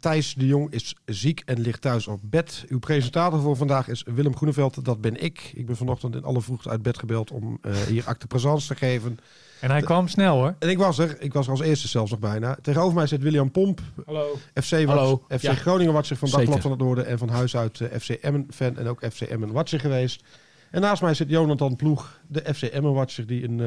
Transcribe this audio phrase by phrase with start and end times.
[0.00, 2.64] Thijs de Jong is ziek en ligt thuis op bed.
[2.68, 4.84] Uw presentator voor vandaag is Willem Groeneveld.
[4.84, 5.52] Dat ben ik.
[5.54, 8.74] Ik ben vanochtend in alle vroegte uit bed gebeld om eh, hier acte présence te
[8.74, 9.18] geven.
[9.60, 10.54] En hij kwam snel hoor.
[10.58, 11.20] En ik was er.
[11.20, 12.56] Ik was er als eerste zelfs nog bijna.
[12.62, 13.80] Tegenover mij zit William Pomp.
[14.06, 14.38] Hallo.
[14.62, 15.24] FC, Hallo.
[15.28, 15.54] FC Ja.
[15.54, 16.30] Groningen watcher van.
[16.30, 17.06] Dagblad van het Noorden.
[17.06, 20.22] En van huis uit eh, FC Emmen fan en ook FC Emmen watcher geweest.
[20.70, 23.26] En naast mij zit Jonathan Ploeg, de FC Emmen watcher.
[23.26, 23.66] Die een, eh,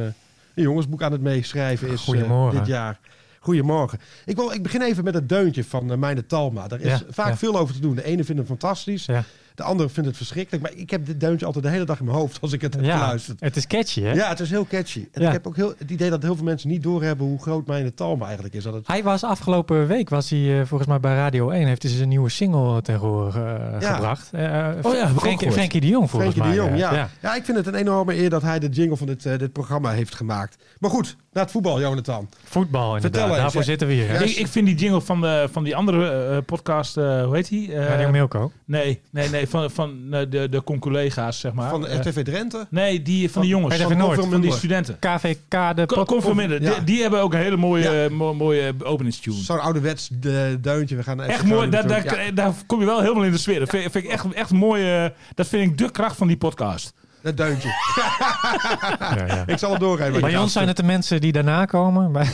[0.56, 2.58] een jongensboek aan het meeschrijven is Goedemorgen.
[2.58, 3.00] dit jaar.
[3.44, 4.00] Goedemorgen.
[4.26, 6.68] Ik, wil, ik begin even met het deuntje van uh, Meine Talma.
[6.68, 7.38] Daar is Ja, vaak ja.
[7.38, 7.96] veel over te doen.
[7.96, 9.06] De ene vindt hem fantastisch.
[9.56, 10.64] De andere vindt het verschrikkelijk.
[10.64, 12.74] Maar ik heb dit deuntje altijd de hele dag in mijn hoofd als ik het
[12.74, 13.40] heb Ja, geluisterd.
[13.40, 14.12] het is catchy hè?
[14.14, 15.08] Ja, het is heel catchy.
[15.12, 15.28] En Ja.
[15.28, 17.94] ik heb ook heel, het idee dat heel veel mensen niet doorhebben hoe groot Meine
[17.94, 18.64] Talma eigenlijk is.
[18.64, 21.84] Dat het, Hij was afgelopen week, was hij eh, volgens mij bij Radio 1, heeft
[21.84, 23.94] hij zijn nieuwe single ten gehoor eh, Ja.
[23.94, 24.30] gebracht.
[24.32, 24.42] Eh,
[24.82, 25.54] Oh ja, gehoord.
[25.54, 26.56] Frenkie de Jong volgens Frenkie de mij.
[26.58, 27.10] Jong, eh, ja.
[27.22, 27.36] ja.
[27.36, 29.92] ik vind het een enorme eer dat hij de jingle van dit, eh, dit programma
[29.92, 30.58] heeft gemaakt.
[30.80, 32.30] Maar goed, naar het voetbal, Jonathan.
[32.44, 33.68] Voetbal inderdaad, Vertel eens, daarvoor ja.
[33.68, 34.22] zitten we hier.
[34.22, 37.50] Ik, ik vind die jingle van, de, van die andere eh, podcast, eh, hoe heet
[37.50, 37.74] die?
[37.74, 38.52] Eh, Radio Milko.
[38.66, 41.70] nee, nee, nee, van, van eh, de, de conculega's, zeg maar.
[41.70, 42.68] Van de Eh, RTV Drenthe.
[42.70, 43.76] nee, die van, de jongens.
[43.76, 44.26] RTV Van, Noord.
[44.26, 45.00] van die studenten.
[45.00, 46.62] KVK, de Ko- pod- Conforminder.
[46.62, 46.74] Ja.
[46.74, 48.04] Die, die hebben ook een hele mooie, Ja.
[48.04, 49.36] eh, mo- mooie openingstune.
[49.36, 50.96] Zo'n ouderwets de, deuntje.
[50.96, 52.18] We gaan Echt mooi, daar, daar, toe.
[52.20, 53.60] Ja, daar kom je wel helemaal in de sfeer.
[53.60, 55.12] Dat vind, vind ik echt, echt mooi.
[55.36, 56.94] dat vind ik de kracht van die podcast.
[57.22, 57.70] dat deuntje.
[59.00, 59.44] Ja, ja.
[59.46, 60.22] Ik zal het doorgeven.
[60.22, 62.12] Bij ons zijn het de mensen die daarna komen.
[62.12, 62.28] Bij-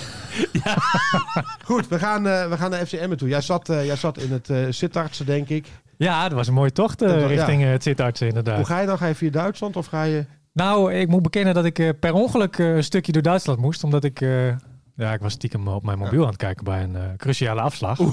[1.66, 3.28] Goed, we gaan, we gaan naar FC Emmen toe.
[3.30, 5.68] Jij zat, jij zat in het uh, denk ik.
[6.06, 7.66] Ja, dat was een mooie tocht eh, richting ja.
[7.68, 8.56] eh, het zitartsen inderdaad.
[8.56, 8.98] Hoe ga je dan?
[8.98, 10.26] Ga je via Duitsland of ga je...
[10.54, 13.84] Nou, ik moet bekennen dat ik eh, per ongeluk eh, een stukje door Duitsland moest.
[13.84, 14.22] Omdat ik...
[14.22, 14.48] eh,
[14.96, 17.98] ja, ik was stiekem op mijn mobiel aan het kijken bij een eh, cruciale afslag.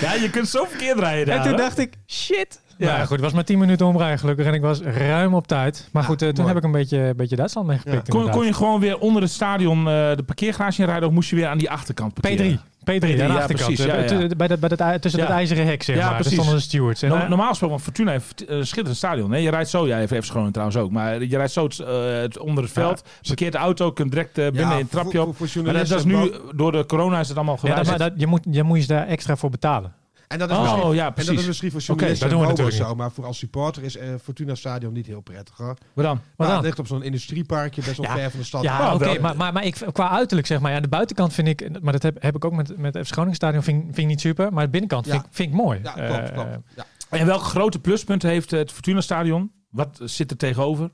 [0.00, 1.56] Ja, je kunt zo verkeerd rijden En toen hè?
[1.56, 2.60] dacht ik, shit.
[2.78, 3.00] Ja.
[3.00, 4.46] Goed, het was maar 10 minuten omrijden gelukkig.
[4.46, 5.88] En ik was ruim op tijd.
[5.92, 6.48] Maar goed, toen mooi.
[6.48, 8.08] heb ik een beetje, een beetje Duitsland meegepikt.
[8.08, 9.84] kon, kon je gewoon weer onder het stadion eh,
[10.16, 12.58] de parkeergarage rijden of moest je weer aan die achterkant parkeren?
[12.58, 12.71] P3.
[12.90, 13.48] P3, P3 ja, aan de achterkant.
[13.74, 14.26] precies, ja, Eh, ja.
[14.36, 15.26] Bij, de, bij i- tussen Ja.
[15.26, 16.14] het ijzeren hek, zeg Ja, maar.
[16.14, 16.32] Precies.
[16.32, 17.02] stonden de stewards.
[17.02, 19.30] En, No- eh, normaal gesproken, want Fortuna heeft een schitterend stadion.
[19.30, 20.90] Nee, je rijdt zo, ja, even Groningen trouwens ook.
[20.90, 24.44] Maar je rijdt zo het, eh, onder het veld, parkeert de auto, kunt direct eh,
[24.44, 25.36] binnen Ja, een trapje op.
[25.36, 27.70] voor- voor maar dat, dat is nu, door de corona is het allemaal ja, dat,
[27.70, 27.98] gewijzigd.
[27.98, 29.92] maar dat, je, moet, je moet je daar extra voor betalen.
[30.32, 32.46] En dat is Oh, misschien, ja, En dat is misschien voor Oké, journalisten dat doen
[32.46, 32.94] we en natuurlijk zo.
[32.94, 35.56] Maar voor als supporter is eh, Fortuna Stadion niet heel prettig.
[35.56, 35.66] Hoor.
[35.66, 36.04] Wat dan?
[36.04, 36.56] Wat Nou, dan?
[36.56, 38.14] het ligt op zo'n industrieparkje, best wel Ja.
[38.16, 38.62] ver van de stad.
[38.62, 41.48] Ja, Oh, oké, maar, maar, maar ik, qua uiterlijk zeg maar, ja, de buitenkant vind
[41.48, 43.98] ik, maar dat heb, heb ik ook met, met het FC Groningen Stadion, vind, vind
[43.98, 44.52] ik niet super.
[44.52, 45.12] Maar de binnenkant Ja.
[45.12, 45.80] vind, ik- vind ik mooi.
[45.82, 46.48] Ja, klopt, Eh, klopt.
[46.76, 46.84] Ja.
[47.10, 49.50] En welke grote pluspunten heeft het Fortuna stadion?
[49.70, 50.90] Wat zit er tegenover?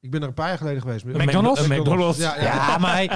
[0.00, 1.04] Ik ben er een paar jaar geleden geweest.
[1.04, 2.18] Een McDonald's?
[2.18, 2.42] Ja, ja.
[2.42, 3.10] Ja, maar hij-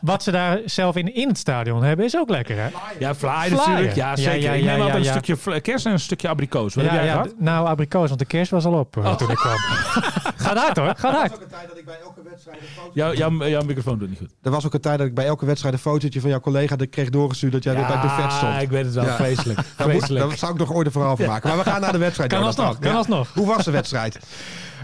[0.00, 2.68] wat ze daar zelf in, in het stadion hebben is ook lekker, hè?
[2.98, 3.50] Ja, fly Flyer.
[3.56, 3.94] natuurlijk.
[3.94, 4.40] Ja, zeker.
[4.40, 6.74] ja, ik ja, neem altijd ja, een stukje kerst en een stukje abrikoos.
[6.74, 7.34] Wat Ja, heb jij ja, gehad?
[7.38, 9.06] nou, abrikoos, want de kerst was al op Oh.
[9.06, 9.54] eh, toen ik kwam.
[10.48, 11.28] Gaat hard hoor, gaat Er hard.
[11.30, 12.90] was ook een tijd dat ik bij elke wedstrijd een foto...
[12.94, 14.34] Jouw, jouw, jouw microfoon doet niet goed.
[14.42, 16.76] Er was ook een tijd dat ik bij elke wedstrijd een fotootje van jouw collega
[16.76, 18.62] de- kreeg doorgestuurd dat jij weer bij buffet stond.
[18.62, 19.04] ik weet het wel.
[19.04, 19.16] Ja.
[19.16, 19.60] Vreselijk.
[19.76, 20.28] Vreselijk.
[20.28, 21.48] daar zou ik nog ooit een verhaal van maken.
[21.48, 22.30] Maar we gaan naar de wedstrijd.
[22.32, 22.96] Kan alsnog, kan Ja.
[22.96, 23.32] alsnog.
[23.34, 24.18] Hoe was de wedstrijd?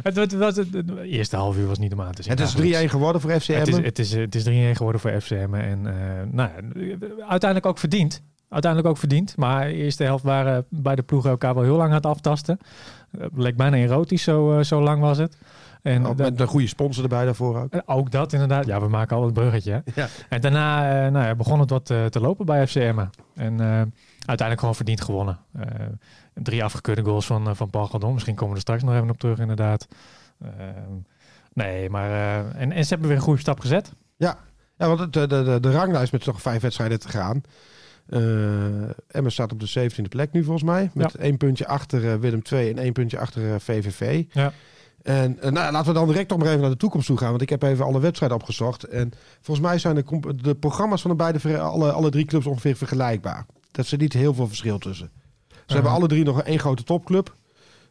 [0.02, 2.32] Het, het, was het, het eerste half uur was niet om aan te zien.
[2.32, 2.90] Het is 3-1 eigenlijk.
[2.90, 5.54] geworden voor FC Het is, het is, het is 3-1 geworden voor FCM.
[5.54, 5.94] En eh,
[6.30, 6.96] nou, ja,
[7.28, 8.22] uiteindelijk ook verdiend.
[8.48, 9.36] Uiteindelijk ook verdiend.
[9.36, 12.58] Maar de eerste helft waren beide ploegen elkaar wel heel lang aan het aftasten.
[13.18, 15.36] Het leek bijna erotisch, zo, eh, zo lang was het.
[15.84, 17.72] En met een goede sponsor erbij daarvoor ook.
[17.72, 18.66] eh, ook dat inderdaad.
[18.66, 19.82] Ja, we maken al het bruggetje.
[19.94, 20.08] Ja.
[20.28, 23.04] En daarna eh, nou ja, begon het wat eh, te lopen bij FCM.
[23.34, 23.60] En
[24.18, 25.38] uiteindelijk gewoon verdiend gewonnen.
[26.34, 28.12] Drie afgekeurde goals van, van Paul Galdon.
[28.12, 29.88] Misschien komen we er straks nog even op terug inderdaad.
[31.52, 32.10] Nee, maar...
[32.54, 33.92] en, en ze hebben weer een goede stap gezet.
[34.16, 34.38] Ja,
[34.76, 37.42] want het, de, de, de ranglijst met toch vijf wedstrijden te gaan.
[38.08, 38.20] Eh
[39.08, 40.90] Emmen staat op de 17e plek nu volgens mij.
[40.94, 44.24] Met één puntje achter Willem II en één puntje achter VVV.
[44.32, 44.52] Ja.
[45.04, 47.30] En eh, nou, laten we dan direct nog maar even naar de toekomst toe gaan.
[47.30, 48.84] Want ik heb even alle wedstrijden opgezocht.
[48.84, 50.04] En volgens mij zijn
[50.42, 53.46] de, programma's van de beide, alle, alle drie clubs ongeveer vergelijkbaar.
[53.70, 55.10] Dat er niet heel veel verschil tussen.
[55.48, 57.34] Ze hebben alle drie nog één grote topclub.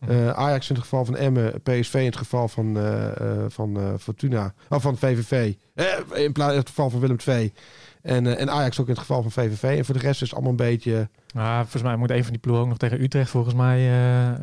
[0.07, 4.53] Eh, Ajax in het geval van Emmen, PSV in het geval van, eh, van Fortuna,
[4.69, 5.53] of van VVV.
[6.13, 7.53] In, plaats, in het geval van Willem II.
[8.03, 9.77] En, eh, en Ajax ook in het geval van VVV.
[9.77, 11.09] En voor de rest is het allemaal een beetje...
[11.35, 14.29] Ah, volgens mij moet een van die ploegen ook nog tegen Utrecht, volgens mij, eh,
[14.29, 14.37] eh,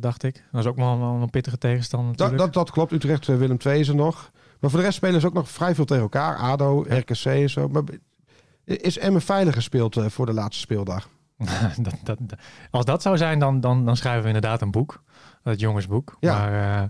[0.00, 0.44] dacht ik.
[0.52, 2.92] Dat is ook wel een, een pittige tegenstander Dat, dat, dat klopt.
[2.92, 4.30] Utrecht, eh, Willem II is er nog.
[4.60, 6.36] Maar voor de rest spelen ze ook nog vrij veel tegen elkaar.
[6.36, 7.68] ADO, RKC en zo.
[7.68, 7.82] Maar
[8.64, 11.08] is Emmen veilig gespeeld eh, voor de laatste speeldag?
[11.76, 12.38] dat, dat, dat-
[12.70, 15.02] als dat zou zijn, dan, dan, dan schrijven we inderdaad een boek.
[15.42, 16.16] Het jongensboek.
[16.20, 16.38] Ja.
[16.38, 16.88] Maar eh,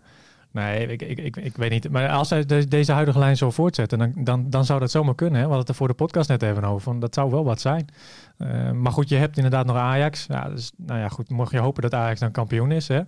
[0.50, 1.90] nee, ik, ik, ik, ik weet niet.
[1.90, 5.14] Maar als zij de- deze huidige lijn zo voortzetten, dan, dan, dan zou dat zomaar
[5.14, 5.34] kunnen.
[5.40, 5.46] Hè?
[5.46, 6.80] We hadden het er voor de podcast net even over.
[6.80, 7.86] Van, dat zou wel wat zijn.
[8.38, 10.26] Eh, maar goed, je hebt inderdaad nog Ajax.
[10.28, 11.30] Ja, dus, nou ja, goed.
[11.30, 12.88] Mocht je hopen dat Ajax dan kampioen is.
[12.88, 13.00] Hè?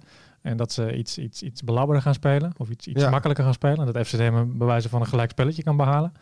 [0.42, 2.52] En dat ze iets, iets, iets belabberder gaan spelen.
[2.56, 3.10] Of iets, iets Ja.
[3.10, 3.93] makkelijker gaan spelen.
[3.93, 6.12] Dat FC Emmen bij wijze van een gelijk spelletje kan behalen.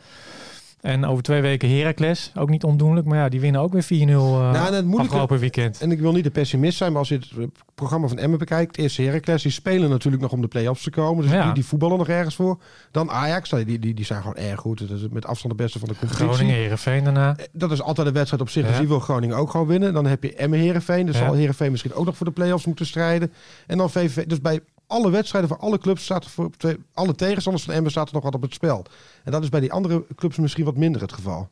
[0.80, 2.32] En over twee weken Heracles.
[2.34, 3.06] Ook niet ondoenlijk.
[3.06, 5.80] Maar ja, die winnen ook weer 4-0 eh Nou, afgelopen weekend.
[5.80, 7.44] En ik wil niet de pessimist zijn, maar als je het eh,
[7.74, 11.22] programma van Emmen bekijkt, eerst Heracles, die spelen natuurlijk nog om de play-offs te komen.
[11.22, 11.44] Dus Ja.
[11.44, 12.58] die, die voetballen nog ergens voor.
[12.90, 14.88] Dan Ajax, nou, die, die, die zijn gewoon erg goed.
[14.88, 16.28] Dat is met afstand de beste van de competitie.
[16.28, 17.36] Groningen, Heerenveen daarna.
[17.36, 19.92] Eh, Dat is altijd een wedstrijd op zich, dus die wil Groningen ook gewoon winnen.
[19.94, 21.24] Dan heb je Emmen Heerenveen, dus Ja.
[21.24, 23.32] zal Heerenveen misschien ook nog voor de play-offs moeten strijden.
[23.66, 24.26] En dan VVV.
[24.26, 27.90] Dus bij alle wedstrijden van alle clubs staat er voor twee, alle tegenstanders van Emmen
[27.90, 28.84] staat er nog wat op het spel.
[29.24, 31.48] En dat is bij die andere clubs misschien wat minder het geval.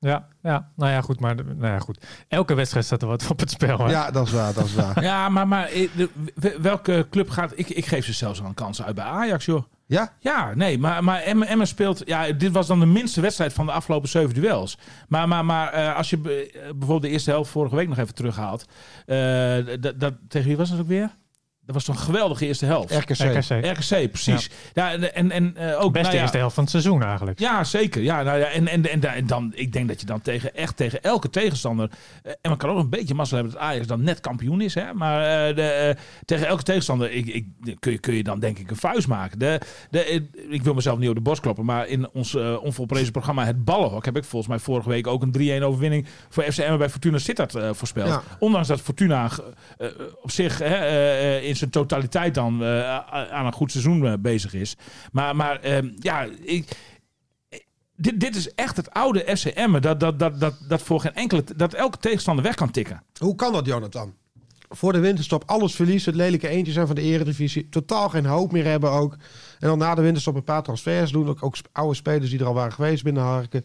[0.00, 1.20] Ja, ja, nou ja, goed.
[1.20, 2.04] Maar nou ja, goed.
[2.28, 3.78] Elke wedstrijd staat er wat op het spel.
[3.78, 3.90] Hè?
[3.90, 5.02] Ja, dat is waar, dat is waar.
[5.10, 5.88] Ja, maar, maar eh,
[6.60, 7.52] welke club gaat...
[7.54, 9.62] Ik, ik geef ze zelfs al een kans uit bij Ajax, joh.
[9.86, 10.12] Ja?
[10.18, 12.02] Ja, nee, maar, maar speelt...
[12.04, 14.78] Ja, dit was dan de minste wedstrijd van de afgelopen zeven duels.
[15.08, 18.14] Maar, maar, maar eh, als je eh, bijvoorbeeld de eerste helft vorige week nog even
[18.14, 18.66] terughaalt...
[19.06, 19.16] eh,
[19.80, 21.16] dat, dat, tegen wie was dat ook weer?
[21.68, 22.94] Dat was toch een geweldige eerste helft.
[22.94, 23.18] RKC.
[23.18, 23.78] RKC.
[23.78, 24.50] RKC, precies.
[24.74, 24.92] Ja.
[24.92, 25.92] en, en, en eh, ook...
[25.92, 27.38] Beste nou ja, eerste helft van het seizoen eigenlijk.
[27.38, 28.02] Ja, zeker.
[28.02, 30.76] Ja, nou ja, en, en, en, en dan, ik denk dat je dan tegen, echt
[30.76, 31.90] tegen elke tegenstander.
[32.22, 34.74] eh, En man kan ook een beetje mazzel hebben dat Ajax dan net kampioen is.
[34.74, 34.94] Hè?
[34.94, 37.46] Maar eh, de, tegen elke tegenstander ik, ik,
[37.78, 39.38] kun, je, kun je dan denk ik een vuist maken.
[39.38, 39.60] De,
[39.90, 41.64] de, ik wil mezelf niet op de borst kloppen.
[41.64, 45.60] Maar in ons onvolprezen programma Het Ballenhok heb ik volgens mij vorige week ook een
[45.60, 48.08] 3-1 overwinning voor FCM bij Fortuna Sittard voorspeld.
[48.08, 48.22] Ja.
[48.38, 49.30] Ondanks dat Fortuna
[50.22, 52.96] op zich hè, eh, eh, in zijn totaliteit dan eh,
[53.32, 54.76] aan een goed seizoen eh, bezig is.
[55.12, 56.76] Maar, maar ehm, ja, ik,
[57.96, 59.80] dit, dit is echt het oude FCM.
[59.80, 61.44] Dat, dat, dat, dat, dat voor geen enkele.
[61.56, 63.02] dat elke tegenstander weg kan tikken.
[63.18, 64.14] Hoe kan dat, Jonathan?
[64.68, 67.68] Voor de winterstop alles verliezen, het lelijke eentje zijn van de eredivisie.
[67.68, 69.12] Totaal geen hoop meer hebben ook.
[69.58, 71.28] En dan na de winterstop een paar transfers doen.
[71.28, 73.64] Ook, ook oude spelers die er al waren geweest binnen Harken.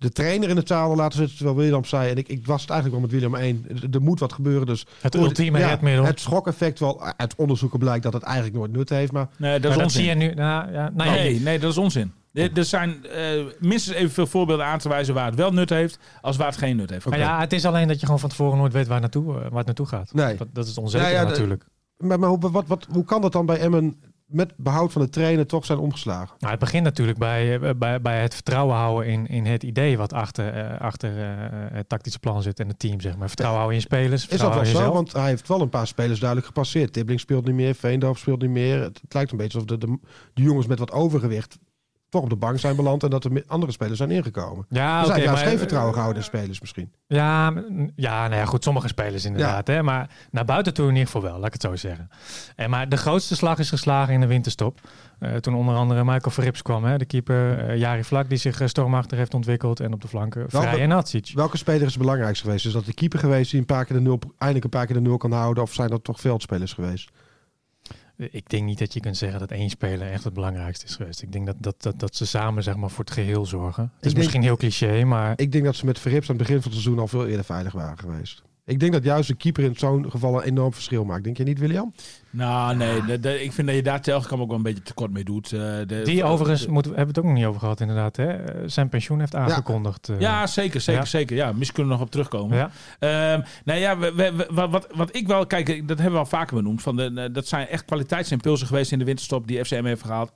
[0.00, 2.10] De trainer in het zadel laten zitten, terwijl William zei...
[2.10, 3.92] en ik, ik was het eigenlijk wel met William 1.
[3.94, 4.86] Er, moet wat gebeuren, dus...
[5.00, 6.04] Het ultieme redmiddel.
[6.04, 7.02] Het schokeffect wel.
[7.16, 9.28] Uit onderzoeken blijkt dat het eigenlijk nooit nut heeft, maar...
[9.36, 10.00] Nee, dat Maar is dat onzin.
[10.00, 10.34] zie je nu.
[10.34, 12.12] Nou, ja, nou ja, Nee, nee, dat is onzin.
[12.32, 15.98] Er, er zijn eh, minstens evenveel voorbeelden aan te wijzen waar het wel nut heeft.
[16.20, 17.06] als waar het geen nut heeft.
[17.06, 19.40] Maar ja, het is alleen dat je gewoon van tevoren nooit weet waar, naartoe, eh,
[19.40, 20.12] waar het naartoe gaat.
[20.14, 20.36] Nee.
[20.36, 21.64] Dat, dat is het onzeker Ja, ja, de- natuurlijk.
[21.96, 24.00] Maar, maar hoe, wat, wat, hoe kan dat dan bij Emmen
[24.30, 26.36] met behoud van de trainer toch zijn omgeslagen?
[26.38, 29.96] Nou, het begint natuurlijk bij, eh, bij, bij het vertrouwen houden in, in het idee
[29.96, 31.26] wat achter, eh, achter eh,
[31.72, 33.28] het tactische plan zit en het team, zeg maar.
[33.28, 34.26] Vertrouwen houden in spelers.
[34.28, 34.72] Is dat wel zo?
[34.72, 34.94] jezelf.
[34.94, 36.92] Want hij heeft wel een paar spelers duidelijk gepasseerd.
[36.92, 38.80] Tibbling speelt niet meer, Veendorf speelt niet meer.
[38.82, 39.98] Het, het lijkt een beetje alsof de, de,
[40.34, 41.58] de jongens met wat overgewicht
[42.10, 44.66] toch op de bank zijn beland en dat er andere spelers zijn ingekomen.
[44.68, 46.92] Ja, dus heeft maar- geen vertrouwen gehouden in spelers misschien.
[47.06, 47.52] Ja,
[47.96, 49.66] ja, nou ja, goed, sommige spelers inderdaad.
[49.66, 52.10] Hè, maar naar buiten toe in ieder geval wel, laat ik het zo zeggen.
[52.56, 54.80] En maar de grootste slag is geslagen in de winterstop.
[55.18, 57.58] Eh, toen onder andere Michael Verrips kwam, hè, de keeper.
[57.58, 59.80] eh Jari Vlak, die zich eh, stormachtig heeft ontwikkeld.
[59.80, 61.30] En op de flanken Vrij en Hatsic.
[61.34, 62.66] Welke speler is het belangrijkste geweest?
[62.66, 64.94] Is dat de keeper geweest die een paar keer de nul, eindelijk een paar keer
[64.94, 65.62] de nul kan houden?
[65.62, 67.10] Of zijn dat toch veldspelers geweest?
[68.30, 71.22] Ik denk niet dat je kunt zeggen dat één speler echt het belangrijkste is geweest.
[71.22, 73.82] Ik denk dat, dat, dat, dat ze samen zeg maar, voor het geheel zorgen.
[73.82, 76.46] Het is denk- misschien heel cliché, maar Ik denk dat ze met Verrips aan het
[76.46, 78.42] begin van het seizoen al veel eerder veilig waren geweest.
[78.64, 81.24] Ik denk dat juist de keeper in zo'n geval een enorm verschil maakt.
[81.24, 81.92] Denk je niet, William?
[82.32, 83.04] Nou, nee.
[83.04, 85.52] de- de- ik vind dat je daar telkens ook wel een beetje tekort mee doet.
[85.52, 87.80] Eh, de- die overigens, de- moeten, we hebben we het ook nog niet over gehad
[87.80, 88.16] inderdaad.
[88.16, 88.26] Hè?
[88.32, 90.08] Eh, Zijn pensioen heeft aangekondigd.
[90.08, 90.20] eh.
[90.20, 91.06] Ja, zeker, zeker, Ja.
[91.08, 91.36] zeker.
[91.36, 92.56] Ja, misschien kunnen we nog op terugkomen.
[92.56, 92.70] ja.
[92.98, 96.18] Ehm, nou ja, we, we- we- wat, wat, wat ik wel, kijk, dat hebben we
[96.18, 96.82] al vaker benoemd.
[96.82, 100.30] Van de, dat zijn echt kwaliteitsimpulsen geweest in de winterstop die FCM heeft gehaald.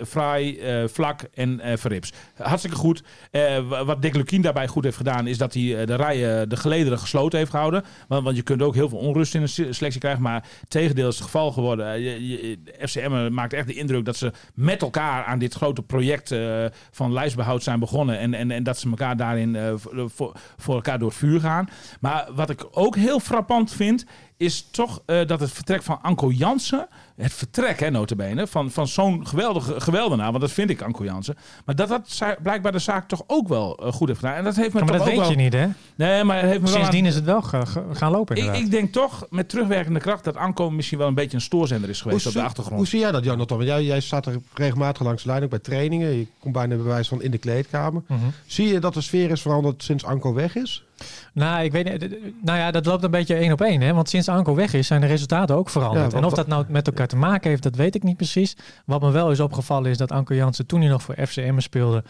[0.00, 2.12] Vrij, eh, Vlak en eh Verrips.
[2.36, 3.02] Hartstikke goed.
[3.30, 6.56] Eh, wa- wat Dick Lukien daarbij goed heeft gedaan, is dat hij de rijen, de
[6.56, 7.84] gelederen gesloten heeft gehouden.
[8.08, 10.22] Want, want je kunt ook heel veel onrust in een se- selectie krijgen.
[10.22, 11.92] Maar tegendeel is geval geworden.
[11.92, 15.82] Eh, je- je- FCM maakt echt de indruk dat ze met elkaar aan dit grote
[15.82, 18.18] project eh, van lijstbehoud zijn begonnen.
[18.18, 19.72] En, en, en dat ze elkaar daarin eh,
[20.14, 21.68] voor, voor elkaar door het vuur gaan.
[22.00, 24.06] Maar wat ik ook heel frappant vind,
[24.42, 28.88] is toch eh, dat het vertrek van Anko Jansen, het vertrek hè, notabene, van, van
[28.88, 33.08] zo'n geweldige geweldenaar, want dat vind ik Anko Jansen, maar dat dat blijkbaar de zaak
[33.08, 34.34] toch ook wel eh, goed heeft gedaan.
[34.36, 35.30] En dat heeft me maar toch dat ook weet wel...
[35.30, 35.66] je niet, hè?
[35.94, 38.36] Nee, maar het heeft me wel aan- Sindsdien is het wel ga- ga- gaan lopen,
[38.36, 41.90] ik, ik denk toch met terugwerkende kracht dat Anko misschien wel een beetje een stoorzender
[41.90, 42.76] is geweest op de achtergrond.
[42.78, 43.56] hoe zie jij dat, Jonathan?
[43.56, 46.08] Want jij, jij staat er regelmatig langs de lijn, ook bij trainingen.
[46.18, 48.02] Je komt bijna bij wijze van in de kleedkamer.
[48.08, 48.20] Mhm.
[48.46, 50.84] Zie je dat de sfeer is veranderd sinds Anko weg is?
[51.32, 52.18] Nou, ik weet niet.
[52.42, 53.80] Nou ja, dat loopt een beetje één op één.
[53.80, 53.94] Hè?
[53.94, 56.12] Want sinds Anko weg is, zijn de resultaten ook veranderd.
[56.12, 58.56] Ja, en of dat nou met elkaar te maken heeft, dat weet ik niet precies.
[58.86, 62.04] Wat me wel is opgevallen is dat Anko Jansen toen hij nog voor FCM speelde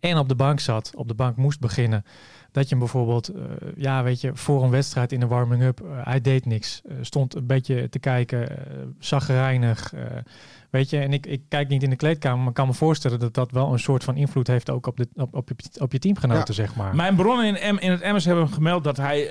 [0.00, 2.04] en op de bank zat, op de bank moest beginnen.
[2.54, 3.42] Dat je hem bijvoorbeeld, eh,
[3.76, 6.80] ja, weet je, voor een wedstrijd in de warming-up, eh, hij deed niks.
[6.88, 8.56] Eh, stond een beetje te kijken, uh,
[8.98, 9.92] zagrijnig.
[9.94, 10.00] eh,
[10.70, 13.18] weet je, en ik, ik kijk niet in de kleedkamer, maar ik kan me voorstellen
[13.18, 15.92] dat dat wel een soort van invloed heeft ook op, de, op, op, je, op
[15.92, 16.94] je teamgenoten, zeg maar.
[16.96, 19.28] Mijn bronnen in, M, in het MS hebben gemeld dat hij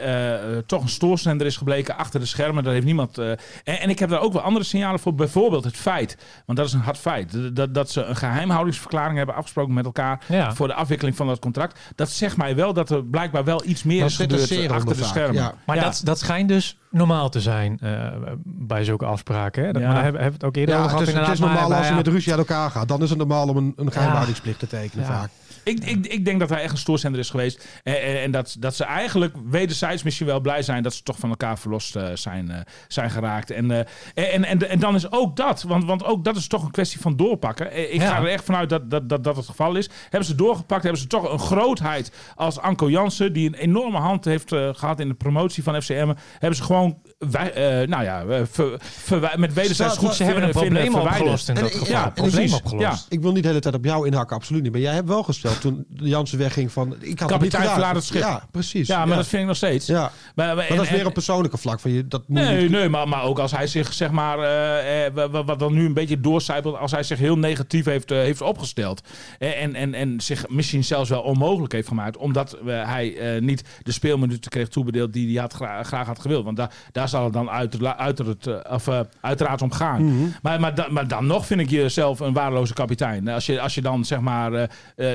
[0.65, 2.63] toch een stoorzender is gebleken achter de schermen.
[2.63, 3.17] Daar heeft niemand.
[3.17, 5.15] eh, en, en ik heb daar ook wel andere signalen voor.
[5.15, 9.35] Bijvoorbeeld het feit, want dat is een hard feit, dat, dat ze een geheimhoudingsverklaring hebben
[9.35, 10.53] afgesproken met elkaar Ja.
[10.53, 11.79] voor de afwikkeling van dat contract.
[11.95, 15.03] Dat zegt mij wel dat er blijkbaar wel iets meer is er gebeurd achter de
[15.03, 15.41] schermen.
[15.41, 15.53] ja.
[15.65, 15.81] Maar Ja.
[15.83, 18.07] dat, dat schijnt dus normaal te zijn eh,
[18.43, 19.65] bij zulke afspraken.
[19.65, 19.71] Hè?
[19.71, 19.87] Dat, Ja.
[19.87, 21.21] maar daar hebben hebben we het ook eerder Ja, over het gehad.
[21.21, 22.87] is, het is normaal maar- als je met ruzie uit elkaar gaat.
[22.87, 25.11] Dan is het normaal om een, een geheimhoudingsplicht te tekenen Ja.
[25.11, 25.29] vaak.
[25.63, 27.67] Ik, ik, ik denk dat hij echt een stoorzender is geweest.
[27.83, 31.17] En, en, en dat, dat ze eigenlijk wederzijds misschien wel blij zijn dat ze toch
[31.19, 33.51] van elkaar verlost eh, zijn, eh, zijn geraakt.
[33.51, 36.63] En, eh, en, en, en dan is ook dat, want, want ook dat is toch
[36.63, 37.93] een kwestie van doorpakken.
[37.93, 38.09] Ik Ja.
[38.15, 39.89] ga er echt vanuit dat dat, dat dat het geval is.
[40.09, 44.25] Hebben ze doorgepakt, hebben ze toch een grootheid als Anko Jansen, die een enorme hand
[44.25, 46.13] heeft eh, gehad in de promotie van FCM.
[46.39, 50.95] Hebben ze gewoon, wij, eh, nou ja, ver- met wederzijds goed Ze hebben een probleem
[50.95, 51.87] opgelost in En dat geval.
[51.87, 53.05] ja, Een probleem opgelost.
[53.09, 54.71] Ik wil niet de hele tijd op jou inhakken, absoluut niet.
[54.71, 56.95] Maar jij hebt wel gesteld toen Jansen wegging van...
[56.99, 58.21] Ik had Kapitein verlaat het schip.
[58.21, 58.87] Ja, precies.
[58.87, 59.85] Ja, maar dat vind ik nog steeds.
[59.87, 61.79] Ja, Maar, maar- maar en- dat is en- meer op persoonlijke vlak.
[61.79, 64.39] Van je, dat moet Nee, niet- nee maar, maar ook als hij zich, zeg maar,
[64.39, 68.11] eh, eh, wa- wat dan nu een beetje doorcijpelt, als hij zich heel negatief heeft,
[68.11, 69.01] eh, heeft opgesteld.
[69.39, 74.51] En, en, en zich misschien zelfs wel onmogelijk heeft gemaakt, omdat hij niet de speelminuten
[74.51, 76.43] kreeg toebedeeld die hij had gra- graag had gewild.
[76.45, 78.87] Want da daar zal het dan uit, uit het, of,
[79.21, 80.05] uiteraard om gaan.
[80.05, 80.27] Mhm.
[80.41, 83.27] Maar, maar, da- maar dan nog vind ik jezelf een waardeloze kapitein.
[83.27, 84.69] Als je, als je dan, zeg maar,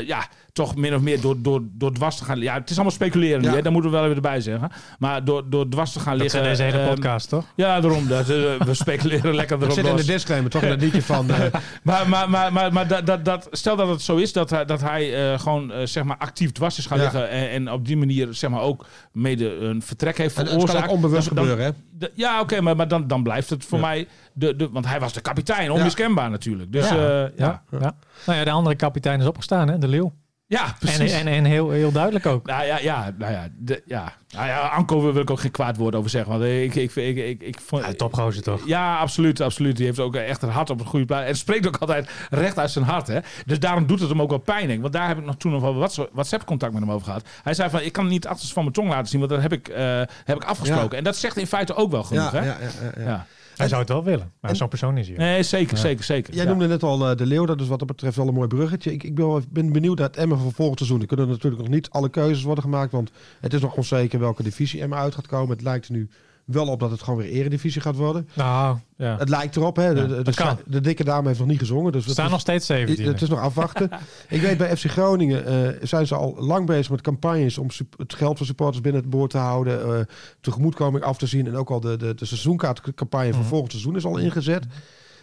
[0.06, 0.27] ja,
[0.58, 2.38] toch min of meer door, door, door dwars te gaan...
[2.40, 3.52] Ja, het is allemaal speculeren Ja.
[3.54, 4.70] hè, daar moeten we wel even erbij zeggen.
[4.98, 6.40] Maar door, door dwars te gaan Dat liggen...
[6.40, 7.44] zijn deze hele ehm, podcast, toch?
[7.56, 8.08] ja, daarom.
[8.08, 10.62] Dat, eh, we speculeren lekker Dat erop zit in de disclaimer, toch?
[10.62, 11.30] In dat liedje van...
[11.30, 11.40] eh,
[11.82, 14.64] Maar, maar, maar, maar, maar dat, dat, dat, stel dat het zo is dat hij,
[14.64, 17.02] dat hij eh, gewoon zeg maar actief dwars is gaan Ja.
[17.04, 17.28] liggen.
[17.30, 20.60] En, en op die manier zeg maar, ook mede een vertrek heeft en het kan
[20.60, 20.88] veroorzaakt.
[20.90, 21.70] ook onbewust dan- gebeuren, hè?
[21.98, 23.86] de- ja, oké, maar, maar dan, dan blijft het voor Ja.
[23.86, 24.06] mij.
[24.32, 26.72] De, de, want hij was de kapitein, onmiskenbaar natuurlijk.
[26.72, 26.94] Dus ja.
[26.96, 27.30] ja, ja.
[27.36, 27.78] ja.
[27.80, 27.94] ja.
[28.26, 29.78] Nou ja, de andere kapitein is opgestaan, hè?
[29.78, 30.12] De Leeuw.
[30.48, 31.12] Ja En, precies.
[31.12, 32.46] en, en heel, heel duidelijk ook.
[32.46, 34.12] nou ja, ja, nou ja, de, ja.
[34.34, 36.32] Nou ja, Anko wil ik ook geen kwaad woord over zeggen.
[36.32, 38.66] Want ik, ik, ik, ik, ik, vond, Ja, topgozer toch?
[38.66, 39.76] Ja, absoluut, absoluut.
[39.76, 41.28] Die heeft ook echt een hart op een goede plaats.
[41.28, 43.06] En spreekt ook altijd recht uit zijn hart.
[43.06, 43.18] Hè?
[43.46, 44.66] Dus daarom doet het hem ook wel pijn.
[44.66, 44.80] denk.
[44.80, 47.28] Want daar heb ik nog toen nog wel wat WhatsApp-contact met hem over gehad.
[47.42, 49.52] Hij zei van, ik kan niet achter van mijn tong laten zien, want dat heb
[49.52, 50.90] ik, eh, heb ik afgesproken.
[50.90, 50.96] Ja.
[50.96, 52.32] En dat zegt in feite ook wel genoeg.
[52.32, 52.46] Ja, hè?
[52.46, 53.08] ja, ja, ja, ja.
[53.10, 53.26] Ja.
[53.58, 54.32] Hij zou het wel willen.
[54.40, 55.14] Maar zo'n persoon is hij.
[55.16, 55.22] ook.
[55.22, 55.82] Nee, zeker, Ja.
[55.82, 56.34] zeker, zeker.
[56.34, 56.50] Jij Ja.
[56.50, 58.92] noemde net al eh, de Leeuw, dat is wat dat betreft wel een mooi bruggetje.
[58.92, 61.00] Ik, ik ben, wel- ben benieuwd naar het Emmen van volgend seizoen.
[61.00, 63.10] Er kunnen natuurlijk nog niet alle keuzes worden gemaakt, want
[63.40, 65.50] het is nog onzeker welke divisie Emmen uit gaat komen.
[65.56, 66.08] Het lijkt nu
[66.48, 68.28] wel op dat het gewoon weer eredivisie gaat worden.
[68.34, 69.16] Nou, ja.
[69.18, 69.94] Het lijkt erop, hè.
[69.94, 70.22] De,
[70.66, 71.92] de, dikke dame heeft nog niet gezongen.
[71.92, 73.06] Dus We staan is- nog steeds 17.
[73.06, 73.90] Het is nog afwachten.
[74.28, 78.14] ik weet bij FC Groningen eh, zijn ze al lang bezig met campagnes om het
[78.14, 80.00] geld van supporters binnen het boord te houden, eh,
[80.40, 83.48] tegemoetkoming af te zien en ook al de, de, de seizoenkaartcampagne van Mhm.
[83.48, 84.66] volgend seizoen is al ingezet.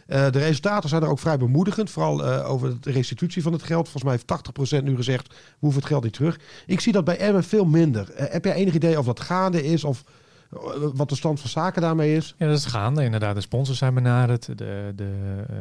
[0.08, 3.84] Eh, de resultaten zijn er ook vrij bemoedigend, vooral over de restitutie van het geld.
[3.90, 6.40] Volgens mij heeft 80% nu gezegd, we hoeven het geld niet terug.
[6.66, 8.08] Ik zie dat bij Emmen veel minder.
[8.16, 10.04] Heb jij enig idee of dat gaande is of
[10.94, 12.36] wat de stand van zaken daarmee is?
[12.38, 13.04] Ja, dat is gaande.
[13.04, 14.46] Inderdaad, de sponsors zijn benaderd.
[14.46, 15.10] De, de,
[15.50, 15.56] eh,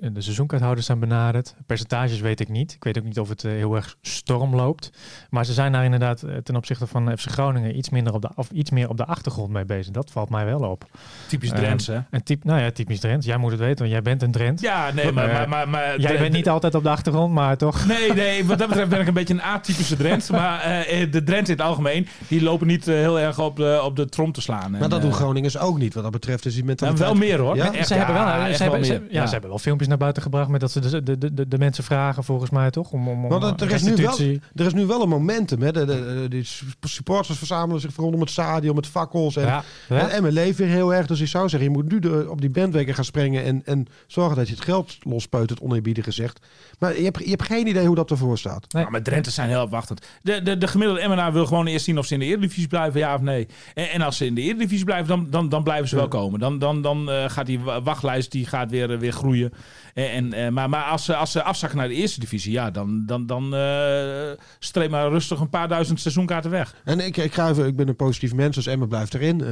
[0.00, 1.54] de, de seizoenkaarthouders zijn benaderd.
[1.66, 2.72] Percentages weet ik niet.
[2.72, 4.90] Ik weet ook niet of het eh, heel erg storm loopt.
[5.30, 8.30] Maar ze zijn daar inderdaad eh, ten opzichte van FC Groningen iets, minder op de,
[8.34, 9.92] of iets meer op de achtergrond mee bezig.
[9.92, 10.84] Dat valt mij wel op.
[11.26, 11.98] Typisch Drents, hè?
[12.10, 13.24] En typ, nou ja, typisch Drent.
[13.24, 14.60] Jij moet het weten, want jij bent een Drent.
[14.60, 15.28] Ja, nee, maar...
[15.28, 17.86] maar, maar, maar Jij bent niet altijd op de achtergrond, maar toch?
[17.86, 20.30] Nee, nee, wat dat betreft ben ik een beetje een atypische Drent.
[20.40, 23.96] Maar eh, de Drents in het algemeen, die lopen niet heel erg op de, op
[23.96, 24.70] de trom te slaan.
[24.70, 25.94] Maar dat En, doen eh, Groningers ook niet.
[25.94, 27.08] Wat dat betreft is die ja, mentaliteit...
[27.08, 27.56] wel meer hoor.
[27.56, 27.72] Ja?
[27.72, 29.12] Echt, ze, hebben wel, ja, ze, hebben, wel ze- meer.
[29.12, 31.58] ja, ze hebben wel filmpjes naar buiten gebracht met dat ze de, de, de, de,
[31.58, 32.90] mensen vragen, volgens mij toch?
[32.90, 34.18] Om, om, het- er is nu wel-.
[34.54, 35.62] Er is nu wel een momentum.
[35.62, 35.72] Hè?
[35.72, 36.48] De, de, de, die
[36.80, 39.36] supporters verzamelen zich rondom het stadion met fakkels.
[39.36, 40.10] En, Ja, en.
[40.10, 41.06] Emmen leeft weer heel erg.
[41.06, 43.44] Dus ik zou zeggen, je moet nu de, op die bandwagon gaan springen...
[43.44, 46.46] En, en zorgen dat je het geld lospeut, het oneerbiedig gezegd.
[46.78, 48.72] Maar je hebt, je hebt geen idee hoe dat ervoor staat.
[48.72, 48.86] Nee.
[48.88, 50.06] Maar Drenthe zijn heel afwachtend.
[50.22, 53.00] De, de, de gemiddelde MNA wil gewoon eerst zien of ze in de Eredivisie blijven,
[53.00, 53.46] ja of nee.
[53.74, 56.40] En, en als ze in de Eredivisie blijven, dan, dan, dan blijven ze wel komen.
[56.40, 59.52] Dan, dan, dan eh, gaat die wa- wachtlijst die gaat weer, eh, weer groeien.
[59.94, 62.70] En, en, eh, maar maar als, ze- als ze afzakken naar de Eerste Divisie, ja,
[62.70, 66.74] dan, dan, dan eh, streep maar rustig een paar duizend seizoenkaarten weg.
[66.84, 69.44] En ik, ik, ga even, ik ben een positief mens, dus Emma blijft erin.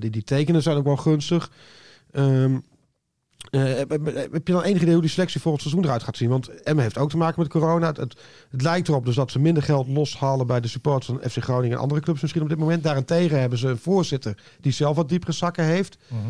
[0.00, 1.50] Die, die tekenen zijn ook wel gunstig.
[2.12, 2.58] Ehm,
[3.50, 6.28] eh, heb, je dan enig idee hoe die selectie volgend seizoen eruit gaat zien?
[6.28, 7.86] Want Emma heeft ook te maken met corona.
[7.86, 8.20] Het, het,
[8.50, 11.76] het lijkt erop dus dat ze minder geld loshalen bij de supporters van FC Groningen
[11.76, 12.82] en andere clubs misschien op dit moment.
[12.82, 15.98] Daarentegen hebben ze een voorzitter die zelf wat diepere zakken heeft.
[16.08, 16.20] Mhm.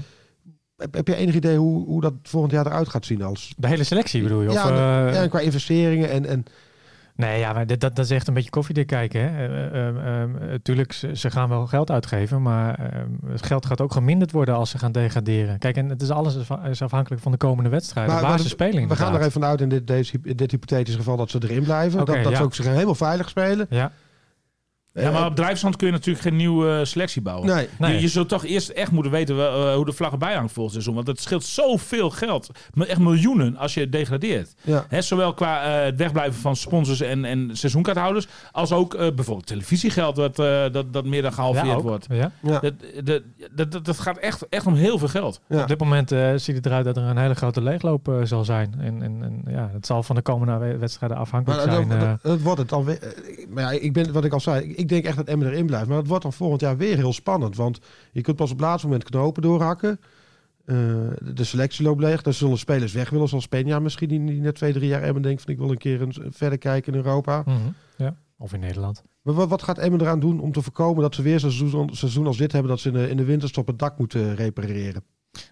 [0.76, 3.22] Heb, heb je enig idee hoe, hoe dat volgend jaar eruit gaat zien?
[3.22, 4.48] Als, De hele selectie bedoel je?
[4.48, 4.72] Of, ja, de-
[5.08, 6.44] eh, ja, en qua investeringen en, en
[7.16, 9.34] Nee, ja, maar dat, dat is echt een beetje koffiedik kijken.
[9.34, 9.68] Hè.
[9.70, 14.32] Eh, tuurlijk, ze, ze gaan wel geld uitgeven, maar eh, het geld gaat ook geminderd
[14.32, 15.58] worden als ze gaan degraderen.
[15.58, 16.36] Kijk, en het is alles
[16.70, 18.12] is afhankelijk van de komende wedstrijden.
[18.12, 20.50] Maar- waar maar ze spelen we gaan er even vanuit in dit, deze, in dit
[20.50, 21.98] hypothetische geval dat ze erin blijven.
[21.98, 22.36] Dat dat ja.
[22.36, 23.66] ze ook zich helemaal veilig spelen.
[23.70, 23.92] Ja,
[24.94, 27.46] Ja, maar Eh, op drijfstand kun je natuurlijk geen nieuwe eh, selectie bouwen.
[27.54, 27.94] Nee, Nee.
[27.94, 30.52] Je, je zult toch eerst echt moeten weten wel, eh, hoe de vlag erbij hangt
[30.52, 30.94] volgend seizoen.
[30.94, 32.50] Want het scheelt zoveel geld.
[32.86, 34.54] Echt miljoenen als je degradeert.
[34.62, 34.84] ja.
[34.88, 38.26] Hè, zowel qua eh, het wegblijven van sponsors en, en seizoenkaarthouders.
[38.52, 42.06] Als ook eh, bijvoorbeeld televisiegeld dat, eh, dat, dat meer dan gehalveerd ja, wordt.
[42.10, 42.30] Ja.
[42.42, 42.60] Ja.
[43.04, 43.22] Dat,
[43.70, 45.40] dat, dat, gaat echt, echt om heel veel geld.
[45.48, 45.62] Ja.
[45.62, 48.74] Op dit moment eh, ziet het eruit dat er een hele grote leegloop zal zijn.
[48.78, 51.88] En, en, en ja, het zal van de komende we- wedstrijden afhankelijk Maar zijn.
[51.88, 53.02] dat, dat, dat wordt het dan weer.
[53.02, 55.66] eh, Maar ja, ik ben, wat ik al zei, ik- denk echt dat Emmen erin
[55.66, 55.88] blijft.
[55.88, 57.56] Maar het wordt dan volgend jaar weer heel spannend.
[57.56, 57.78] Want
[58.12, 60.00] je kunt pas op het laatste moment knopen doorhakken.
[60.64, 60.76] Eh,
[61.34, 62.24] de, selectie loopt leeg.
[62.24, 65.22] Er zullen spelers weg willen, zoals Peña misschien, die, die net twee, drie jaar Emmen
[65.22, 67.42] denkt van ik wil een keer een, verder kijken in Europa.
[67.46, 67.56] Mhm,
[67.96, 68.16] ja.
[68.38, 69.02] Of in Nederland.
[69.22, 71.88] Maar wat, wat gaat Emmen eraan doen om te voorkomen dat ze weer zo'n seizoen,
[71.92, 75.02] seizoen als dit hebben, dat ze in de, in de winterstop het dak moeten repareren?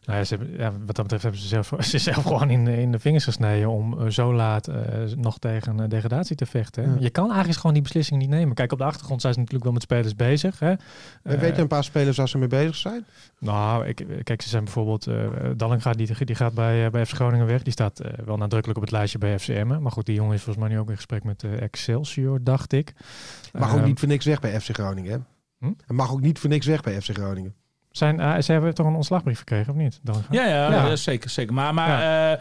[0.04, 2.66] Nou ja, ze hebben, ja, wat dat betreft hebben ze zelf, ze zelf gewoon in,
[2.66, 4.76] in de vingers gesneden om eh, zo laat eh,
[5.16, 6.82] nog tegen eh, degradatie te vechten.
[6.84, 6.96] Ja.
[6.98, 8.54] Je kan eigenlijk gewoon die beslissing niet nemen.
[8.54, 10.58] Kijk, op de achtergrond zijn ze natuurlijk wel met spelers bezig.
[10.58, 10.70] Hè.
[10.70, 10.78] En
[11.22, 13.04] Eh, weet je een paar spelers waar ze mee bezig zijn?
[13.38, 15.06] Nou, ik, kijk, ze zijn bijvoorbeeld...
[15.06, 17.62] eh Dallinga, die, die gaat bij, eh, bij FC Groningen weg.
[17.62, 19.66] Die staat eh, wel nadrukkelijk op het lijstje bij FCM.
[19.80, 22.72] Maar goed, die jongen is volgens mij nu ook in gesprek met eh, Excelsior, dacht
[22.72, 22.94] ik.
[23.52, 25.12] Mag ook niet voor niks weg bij FC Groningen.
[25.12, 25.18] Hè?
[25.66, 25.72] Hm?
[25.86, 27.54] Hij mag ook niet voor niks weg bij FC Groningen.
[27.90, 29.98] Zijn, eh, ze hebben toch een ontslagbrief gekregen, of niet?
[30.02, 30.26] Dallinga?
[30.30, 30.96] Ja, ja, Ja.
[30.96, 31.54] zeker, zeker.
[31.54, 32.32] Maar, maar eh,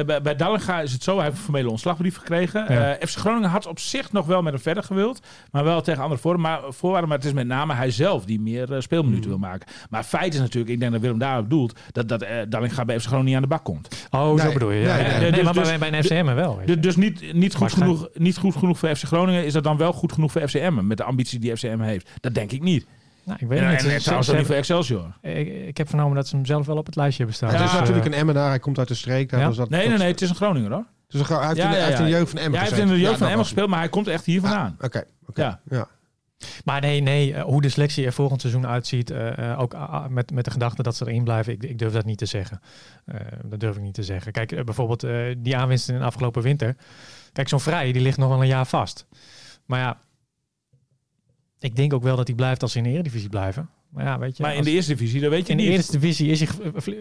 [0.00, 2.72] eh, bij, bij Dallinga is het zo, hij heeft een formele ontslagbrief gekregen.
[2.74, 2.96] Ja.
[3.00, 5.20] FC Groningen had op zich nog wel met hem verder gewild.
[5.50, 6.60] Maar wel tegen andere voorwaarden.
[6.62, 9.40] Maar, voorwaarden, maar het is met name hij zelf die meer speelminuten Hmm.
[9.40, 9.68] wil maken.
[9.90, 13.06] Maar feit is natuurlijk, ik denk dat Willem daarop doelt, dat, dat Dallinga bij FC
[13.06, 14.06] Groningen niet aan de bak komt.
[14.10, 14.80] Oh, Nee, zo bedoel je.
[14.80, 16.60] Ja, nee, Dus- maar dus- bij, bij een FCM wel.
[16.64, 19.44] Dus, dus niet, niet, goed genoeg, niet goed genoeg voor FC Groningen.
[19.44, 20.86] Is dat dan wel goed genoeg voor FCM?
[20.86, 22.10] Met de ambitie die FCM heeft?
[22.20, 22.86] Dat denk ik niet.
[23.28, 23.92] Nou, ik weet het niet.
[23.92, 25.16] en trouwens ze ook niet voor Excelsior.
[25.22, 27.48] ik, ik heb vernomen dat ze hem zelf wel op het lijstje hebben staan.
[27.50, 28.48] het Ja, is Dus, natuurlijk eh, een Emmenaar.
[28.48, 29.30] Hij komt uit de streek.
[29.30, 29.46] Daar, Ja?
[29.48, 30.06] dus dat, Nee, nee, nee.
[30.10, 30.84] Het is een Groninger hoor.
[31.08, 32.16] Dus hij heeft, Ja, in, ja, hij heeft in de ja.
[32.16, 33.78] jeugd van Emmen Ja, hij heeft in de jeugd Ja, van Emmen was- gespeeld, maar
[33.78, 34.76] hij komt echt hier vandaan.
[34.80, 35.40] Oké, oké.
[35.42, 35.60] Ja.
[35.70, 35.88] ja.
[36.64, 39.88] Maar nee, nee, eh, hoe de selectie er volgend seizoen uitziet, eh, eh, ook ah,
[39.92, 42.26] ah, met, met de gedachte dat ze erin blijven, ik, ik durf dat niet te
[42.26, 42.60] zeggen.
[43.04, 44.32] Eh, dat durf ik niet te zeggen.
[44.32, 46.76] Kijk, eh, bijvoorbeeld eh, die aanwinst in de afgelopen winter.
[47.32, 49.06] Kijk, zo'n vrij, die ligt nog wel een jaar vast.
[49.66, 49.96] Maar ja,
[51.60, 53.70] ik denk ook wel dat hij blijft als in de Eredivisie blijven.
[53.88, 55.64] Maar ja, weet je, Maar in als- de eerste divisie, dat weet je in de
[55.64, 56.48] eerste divisie is hij,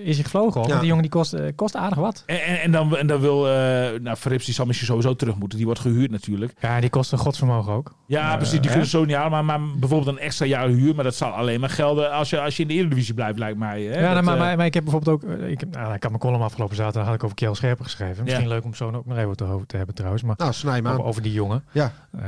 [0.03, 0.53] is hij gevlogen.
[0.53, 0.61] Hoor.
[0.63, 0.67] Ja.
[0.67, 2.23] Want die jongen die kost, eh, kost aardig wat.
[2.25, 3.53] En, en, en dan, en dan wil, eh
[4.01, 5.57] nou, Verrips die zal misschien sowieso terug moeten.
[5.57, 6.53] Die wordt gehuurd natuurlijk.
[6.59, 7.95] Ja, die kost een godsvermogen ook.
[8.07, 8.59] Ja, precies.
[8.61, 9.31] Die kunnen zo niet halen.
[9.31, 10.95] Maar, maar bijvoorbeeld een extra jaar huur.
[10.95, 13.57] Maar dat zal alleen maar gelden als je, als je in de Eredivisie blijft, lijkt
[13.57, 13.81] mij.
[13.83, 13.99] Hè?
[13.99, 15.31] Ja, Dat, nou, maar, eh, maar, maar ik heb bijvoorbeeld ook...
[15.39, 18.23] Ik, heb, nou, ik had mijn column afgelopen zaterdag had ik over Kjell Scherper geschreven.
[18.23, 18.49] Misschien Ja.
[18.49, 20.23] leuk om zo ook nog even te, over te hebben trouwens.
[20.23, 20.93] Maar Nou, snij maar.
[20.93, 21.63] over, over die jongen.
[21.71, 21.91] Ja.
[22.19, 22.21] Eh,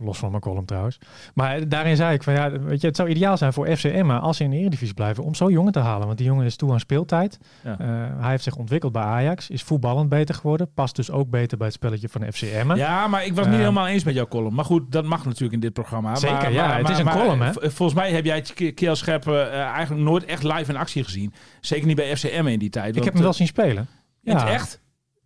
[0.00, 0.98] los van mijn column trouwens.
[1.34, 4.18] Maar daarin zei ik van ja, weet je, het zou ideaal zijn voor FC Emma
[4.18, 6.06] als ze in de Eredivisie blijven om zo'n jongen te halen.
[6.06, 7.38] Want die jongen is toe aan speeltijd.
[7.64, 7.78] Ja.
[7.78, 7.86] Eh,
[8.20, 9.50] hij heeft zich ontwikkeld bij Ajax.
[9.50, 10.72] Is voetballend beter geworden.
[10.74, 12.74] Past dus ook beter bij het spelletje van FC Emma.
[12.74, 14.54] Ja, maar ik was niet Eh, helemaal eens met jouw column.
[14.54, 16.14] Maar goed, dat mag natuurlijk in dit programma.
[16.16, 17.52] Zeker, maar, ja, maar- het is een column, hè?
[17.52, 21.04] v- Volgens mij heb jij K- Kjell Scherpen eh, eigenlijk nooit echt live in actie
[21.04, 21.32] gezien.
[21.60, 22.96] Zeker niet bij FCM in die tijd.
[22.96, 23.86] ik heb hem wel eh, zien spelen.
[24.22, 24.48] Ja.
[24.48, 24.80] echt?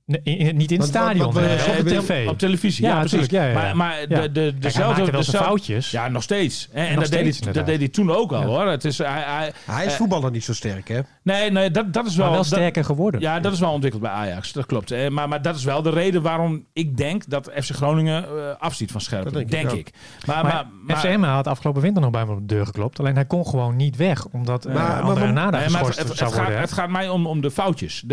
[0.06, 2.28] Nee, in- niet in het Wat- wat- stadion, wat eh, op de tv.
[2.28, 3.26] Op televisie, Ja, ja, precies.
[3.30, 3.54] ja, ja.
[3.54, 4.80] Maar, maar de, de, Kijk, hij dezelfde...
[4.80, 5.90] maakte wel zijn dezelfde- foutjes.
[5.90, 6.68] Ja, nog steeds.
[6.72, 8.46] En, en nog dat, deed hij, dat deed hij toen ook al Ja.
[8.46, 8.66] hoor.
[8.66, 11.00] Het is, hij, hij, Hij is eh, voetballer niet zo sterk, hè?
[11.22, 12.24] nee, nee, dat, dat is wel...
[12.26, 13.20] maar wel dat- sterker geworden.
[13.20, 14.52] Ja, dat is wel ontwikkeld bij Ajax.
[14.52, 14.90] Dat klopt.
[14.90, 18.90] Eh, Maar, maar dat is wel de reden waarom ik denk dat FC Groningen afziet
[18.92, 19.32] van Scherpen.
[19.32, 19.94] Dat denk denk ik.
[20.26, 22.98] Maar, Maar, maar, FCM had afgelopen winter nog bij me op de deur geklopt.
[22.98, 24.26] Alleen hij kon gewoon niet weg.
[24.26, 26.54] Omdat uh, Maar- maar- maar het, geschorst zou gaat, worden.
[26.54, 26.60] hè?
[26.60, 28.04] het gaat mij om, om de foutjes.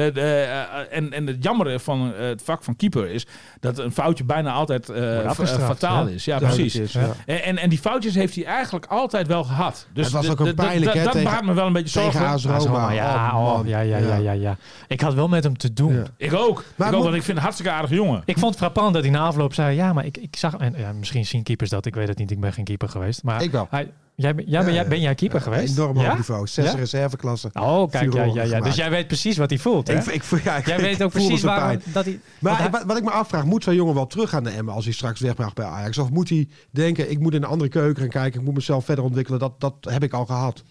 [0.90, 3.26] En, en het jammere van eh, het vak van keeper is
[3.60, 6.14] dat een foutje bijna altijd eh, afgestraft, fataal ja.
[6.14, 6.26] is.
[6.26, 6.96] Ja, Duidelijk precies.
[6.96, 7.14] Is, ja.
[7.26, 9.88] En, en, en die foutjes heeft hij eigenlijk altijd wel gehad.
[9.94, 12.54] Dus Het was ook een pijnlijk, hè, Dat baart me wel een beetje Tegen zorgen.
[12.54, 12.92] AS Roma.
[12.92, 13.68] ja, Oh, oh, man.
[13.68, 14.58] ja, ja, ja, ja, ja.
[14.88, 15.94] Ik had wel met hem te doen.
[15.94, 16.04] Ja.
[16.18, 16.64] Ik ook.
[16.76, 18.22] Maar ik ook, want ik vind het een hartstikke aardige jongen.
[18.26, 19.76] Ik vond het frappant dat hij na afloop zei...
[19.76, 20.56] Ja, maar ik, ik zag...
[20.56, 21.86] En, ja, misschien zien keepers dat.
[21.86, 22.32] Ik weet het niet.
[22.32, 23.24] Ik ben geen keeper geweest.
[23.24, 23.68] Maar Ik wel.
[23.70, 25.78] Hij, Jij, ben- jij, ben, jij, ben jij keeper geweest?
[25.78, 26.48] Enorm hoog niveau.
[26.48, 26.78] Zes Ja?
[26.78, 27.50] reserveklasse.
[27.54, 28.60] Oh, kijk, ja, ja.
[28.62, 29.94] Dus jij weet precies wat hij voelt, hè?
[29.94, 32.20] Ik, ik, jij ik weet ook precies waarom dat hij...
[32.40, 34.74] Maar hij- wat, wat ik me afvraag, moet zo'n jongen wel terug gaan naar Emmen
[34.74, 35.98] als hij straks weg mag bij Ajax?
[35.98, 38.86] Of moet hij denken, ik moet in een andere keuken gaan kijken, ik moet mezelf
[38.86, 39.40] verder ontwikkelen.
[39.40, 40.64] Dat, dat heb ik al gehad.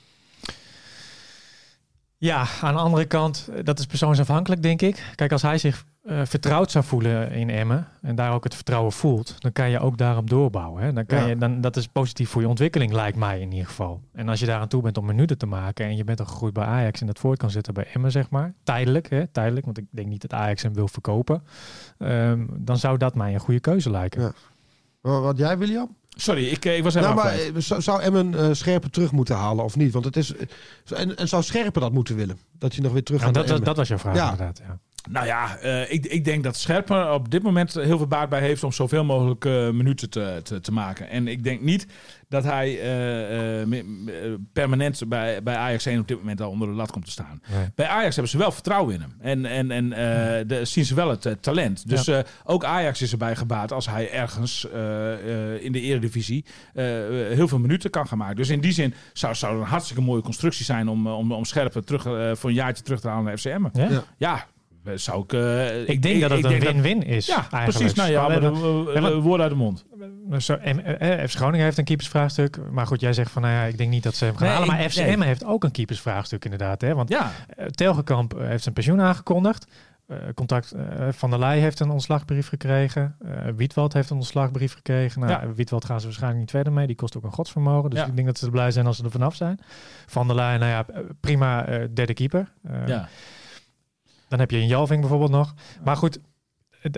[2.17, 5.05] Ja, aan de andere kant, dat is persoonsafhankelijk, denk ik.
[5.15, 8.93] Kijk, als hij zich eh, vertrouwd zou voelen in Emmen en daar ook het vertrouwen
[8.93, 10.83] voelt, dan kan je ook daarop doorbouwen.
[10.83, 10.93] Hè?
[10.93, 11.27] Dan kan Ja.
[11.27, 14.01] je, dan, dat is positief voor je ontwikkeling, lijkt mij in ieder geval.
[14.13, 16.27] En als je daar aan toe bent om minuten te maken en je bent al
[16.27, 19.27] gegroeid bij Ajax en dat voort kan zetten bij Emmen, zeg maar, tijdelijk, hè?
[19.27, 21.43] tijdelijk, want ik denk niet dat Ajax hem wil verkopen,
[21.99, 24.21] ehm, dan zou dat mij een goede keuze lijken.
[24.23, 24.33] Ja.
[25.21, 25.97] Wat, jij, William?
[26.09, 27.71] Sorry, ik, eh, ik was Nou, helemaal maar kwijt.
[27.71, 29.93] eh, zou, Emmen Scherpen terug moeten halen of niet?
[29.93, 30.35] Want het is,
[30.95, 32.39] en, en zou Scherpen dat moeten willen?
[32.59, 34.31] Dat je nog weer terug Ja, gaat dat, naar dat, dat was jouw vraag Ja.
[34.31, 34.59] inderdaad.
[34.67, 34.79] Ja.
[35.09, 38.41] Nou ja, eh, ik, ik denk dat Scherpen op dit moment heel veel baat bij
[38.41, 41.09] heeft om zoveel mogelijk eh, minuten te, te, te maken.
[41.09, 41.87] En ik denk niet
[42.29, 43.83] dat hij eh,
[44.53, 47.43] permanent bij, bij Ajax 1 op dit moment al onder de lat komt te staan.
[47.51, 47.69] Nee.
[47.75, 49.15] Bij Ajax hebben ze wel vertrouwen in hem.
[49.21, 49.89] En, en, en
[50.49, 51.89] de, zien ze wel het talent.
[51.89, 52.11] Dus
[52.45, 54.65] ook Ajax is erbij gebaat als hij ergens
[55.61, 56.45] in de eredivisie
[57.33, 58.37] heel veel minuten kan gaan maken.
[58.37, 61.45] Dus in die zin zou, zou het een hartstikke mooie constructie zijn om, om, om
[61.45, 62.03] Scherpen terug,
[62.39, 63.67] voor een jaartje terug te halen naar FCM.
[63.73, 64.05] Ja?
[64.17, 64.47] Ja.
[64.85, 65.33] Ja, zou ik...
[65.33, 67.27] eh, Ik denk dat het een win-win is.
[67.27, 67.71] ja, eigenlijk.
[67.77, 67.95] precies.
[67.95, 69.85] Nou ja, maar hebben- woorden uit de mond.
[70.39, 72.59] Zo, en, eh, FC Groningen heeft een keepersvraagstuk.
[72.71, 74.57] Maar goed, jij zegt van, nou ja, ik denk niet dat ze hem gaan Nee,
[74.57, 74.69] halen.
[74.77, 75.29] Maar FCM nee.
[75.29, 76.81] heeft ook een keepersvraagstuk inderdaad.
[76.81, 76.95] Hè?
[76.95, 79.67] Want Ja, eh, Telgekamp eh, heeft zijn pensioen aangekondigd.
[80.07, 83.17] Eh, contact eh, Van der Leij heeft een ontslagbrief gekregen.
[83.25, 85.21] Eh Wietwald heeft een ontslagbrief gekregen.
[85.21, 85.53] Nou, Ja.
[85.55, 86.87] Wietwald gaan ze waarschijnlijk niet verder mee.
[86.87, 87.91] Die kost ook een godsvermogen.
[87.91, 88.07] Dus Ja.
[88.07, 89.59] ik denk dat ze er blij zijn als ze er vanaf zijn.
[90.07, 92.53] Van der Leij, nou ja, eh, prima eh, derde keeper.
[92.65, 93.09] Eh, ja.
[94.31, 95.55] Dan heb je een Jalving bijvoorbeeld nog.
[95.85, 96.19] Maar goed,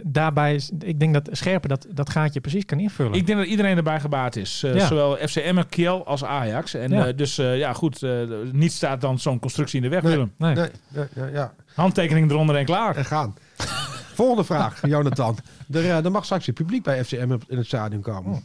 [0.02, 3.12] daarbij is, ik denk dat Scherpen dat, dat gaatje precies kan invullen.
[3.12, 4.62] Ik denk dat iedereen erbij gebaat is.
[4.62, 4.86] Eh, Ja.
[4.86, 6.74] Zowel FCM, Kiel als Ajax.
[6.74, 7.06] En Ja.
[7.06, 8.02] eh, dus eh, ja, goed.
[8.02, 8.20] eh,
[8.52, 10.12] niet staat dan zo'n constructie in de weg, Nee.
[10.12, 10.32] Willem.
[10.38, 10.54] nee.
[10.54, 11.54] Nee, ja, ja, ja.
[11.74, 12.96] Handtekening eronder en klaar.
[12.96, 13.34] En gaan.
[14.14, 15.38] Volgende vraag, Jonathan.
[15.72, 18.32] Er, mag straks weer publiek bij FCM in het stadion komen.
[18.32, 18.38] Oh.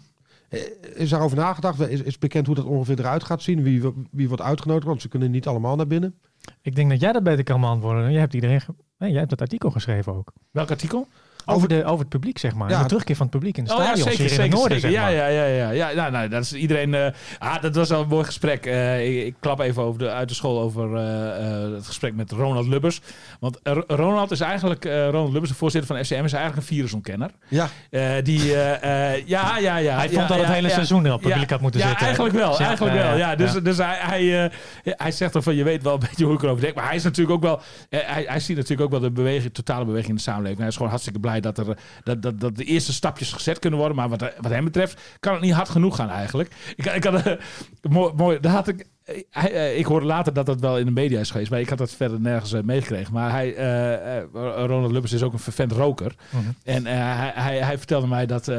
[0.50, 0.60] Eh,
[0.96, 1.80] Is daarover nagedacht?
[1.80, 3.64] Is, is bekend hoe dat ongeveer eruit gaat zien?
[3.64, 4.86] Wie, wie wordt uitgenodigd?
[4.88, 6.16] Want ze kunnen niet allemaal naar binnen.
[6.62, 8.12] Ik denk dat jij dat beter kan beantwoorden.
[8.12, 8.62] Jij hebt iedereen.
[8.62, 10.34] ge- Nee, jij hebt dat artikel geschreven ook.
[10.52, 11.08] Welk artikel?
[11.56, 12.70] Over, de, over het publiek, zeg maar.
[12.70, 12.82] Ja.
[12.82, 14.08] De terugkeer van het publiek in de Oh ja, stadion.
[14.08, 14.96] zeker, in zeker, het noorden, zeker.
[14.96, 15.14] zeg maar.
[15.14, 15.88] Ja, ja, ja, ja.
[15.88, 16.94] ja nou, nou, dat is iedereen...
[16.94, 17.08] eh,
[17.40, 18.66] ah, dat was wel een mooi gesprek.
[18.66, 22.32] Eh, ik, ik klap even over de, uit de school over eh, het gesprek met
[22.32, 23.02] Ronald Lubbers.
[23.40, 24.84] Want Ronald is eigenlijk...
[24.86, 27.32] Ronald Lubbers, de voorzitter van FCM, is eigenlijk een virusontkenner.
[27.48, 27.70] Ja,
[28.22, 28.46] die...
[28.46, 29.96] ja, ja, ja.
[29.96, 30.74] Hij ja, vond dat het ja, hele ja.
[30.74, 32.06] seizoen Ja, publiek had moeten ja, zitten.
[32.06, 32.52] eigenlijk wel.
[32.52, 33.18] Ja, eigenlijk ja, wel.
[33.18, 33.60] ja, Ja, dus, ja.
[33.60, 34.52] dus hij, hij,
[34.84, 36.76] hij zegt dan van, je weet wel een beetje hoe ik erover denk.
[36.76, 39.86] Maar hij is natuurlijk ook wel, hij, hij ziet natuurlijk ook wel de beweging, totale
[39.86, 40.60] beweging in de samenleving.
[40.60, 43.80] Hij is gewoon hartstikke blij dat, er, dat, dat, dat de eerste stapjes gezet kunnen
[43.80, 43.98] worden.
[43.98, 46.56] Maar wat, wat hem betreft kan het niet hard genoeg gaan eigenlijk.
[46.76, 47.24] Ik, ik had,
[47.90, 48.86] mooi, mooi, daar had ik...
[49.08, 51.70] eh, eh, ik hoorde later dat dat wel in de media is geweest, maar ik
[51.70, 53.14] had dat verder nergens eh, meegekregen.
[53.14, 53.56] Maar hij,
[54.66, 56.16] Ronald Lubbers is ook een vervent roker.
[56.30, 56.44] Mhm.
[56.64, 58.52] En hij, hij, hij vertelde mij dat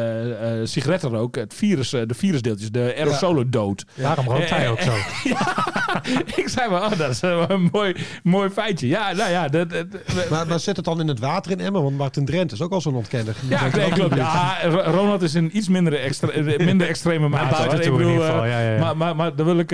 [0.68, 3.84] sigarettenrook, het virus, de virusdeeltjes, de aerosolen dood.
[3.94, 4.92] Daarom rookt hij ook zo.
[6.42, 8.86] ik zei maar, oh, dat is een mooi, mooi feitje.
[8.86, 9.86] Ja, nou ja, dat, dat-
[10.30, 11.82] maar, maar zet het dan in het water in Emmen?
[11.82, 13.34] Want Martin Drent is ook al zo'n ontkenner.
[13.48, 14.14] Ja, nee, klopt.
[14.14, 16.12] Ja, Ronald is een iets minder,
[16.58, 17.72] minder extreme maat.
[17.72, 18.78] Ik bedoel, Ja, ja, ja.
[18.78, 19.72] Maar, maar, maar dan wil ik,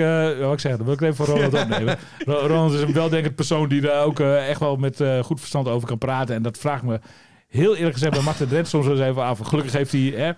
[0.53, 1.97] ik zeggen, dan wil ik even voor Ronald opnemen.
[2.25, 5.39] Ro- Ronald is een weldenkend persoon die daar ook eh, echt wel met eh, goed
[5.39, 6.35] verstand over kan praten.
[6.35, 6.99] En dat vraagt me
[7.47, 9.39] heel eerlijk gezegd bij Martin Drent soms eens even af.
[9.39, 10.31] Gelukkig heeft hij, hè,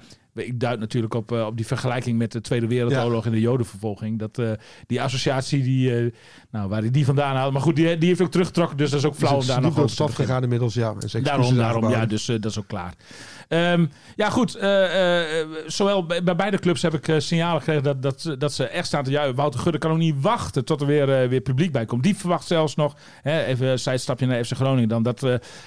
[0.45, 4.19] ik duid natuurlijk op, eh, op die vergelijking met de Tweede Wereldoorlog en de Jodenvervolging.
[4.19, 4.49] Dat, eh,
[4.87, 6.11] die associatie, die, eh,
[6.51, 7.53] nou, waar hij die vandaan haalt.
[7.53, 9.61] Maar goed, die, die heeft ook teruggetrokken, dus dat is ook flauw Dus om het
[9.63, 10.93] daar nog over te gegaan inmiddels, ja.
[11.13, 12.93] En Daarom, daarom, ja, dus dat is ook klaar.
[13.47, 14.51] Ehm, ja, goed.
[15.67, 18.85] zowel bij, bij beide clubs heb ik signalen gekregen dat, dat, ze- dat ze echt
[18.87, 19.35] staan te juichen.
[19.35, 22.03] Wouter Gudde kan ook niet wachten tot er weer, weer publiek bij komt.
[22.03, 25.19] Die verwacht zelfs nog, hè, even een zijstapje naar FC Groningen dan, dat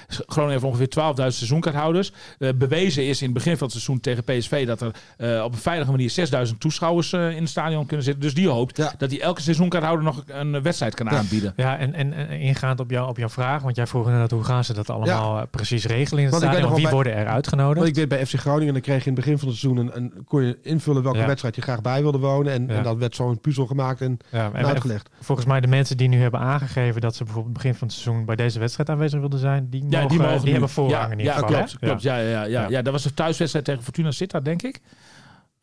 [0.07, 2.11] Groningen heeft ongeveer 12.000 seizoenkaarthouders.
[2.55, 5.57] Bewezen is in het begin van het seizoen tegen PSV dat er eh, op een
[5.59, 6.13] veilige manier
[6.47, 8.23] 6.000 toeschouwers eh, in het stadion kunnen zitten.
[8.23, 8.93] Dus die hoopt Ja.
[8.97, 11.17] dat hij elke seizoenkaarthouder nog een wedstrijd kan Ja.
[11.17, 11.53] aanbieden.
[11.55, 14.43] Ja, en, en, en ingaand op, jou, op jouw vraag, want jij vroeg inderdaad hoe
[14.43, 16.81] gaan ze dat allemaal eh, precies regelen in het Want ik weet stadion?
[16.81, 17.75] nog Wie worden er uitgenodigd?
[17.77, 19.85] Want ik deed bij FC Groningen, dan kreeg je in het begin van het seizoen
[19.85, 21.25] een, een, kon je invullen welke Ja.
[21.25, 22.53] wedstrijd je graag bij wilde wonen.
[22.53, 22.73] En, Ja.
[22.75, 25.09] en dat werd zo'n puzzel gemaakt en, ja, en- en uitgelegd.
[25.21, 28.25] volgens mij de mensen die nu hebben aangegeven dat ze bijvoorbeeld begin van het seizoen
[28.25, 30.51] bij deze wedstrijd aanwezig wilden zijn, die, Ja, mogen, die, mogen nu.
[30.51, 31.49] hebben voorrang ja, in ieder ja, geval.
[31.55, 32.01] Klopt, klopt.
[32.01, 32.15] Ja.
[32.17, 32.69] Ja, ja, ja, Ja.
[32.69, 32.81] ja.
[32.81, 34.81] dat was de thuiswedstrijd tegen Fortuna Sittard, denk ik.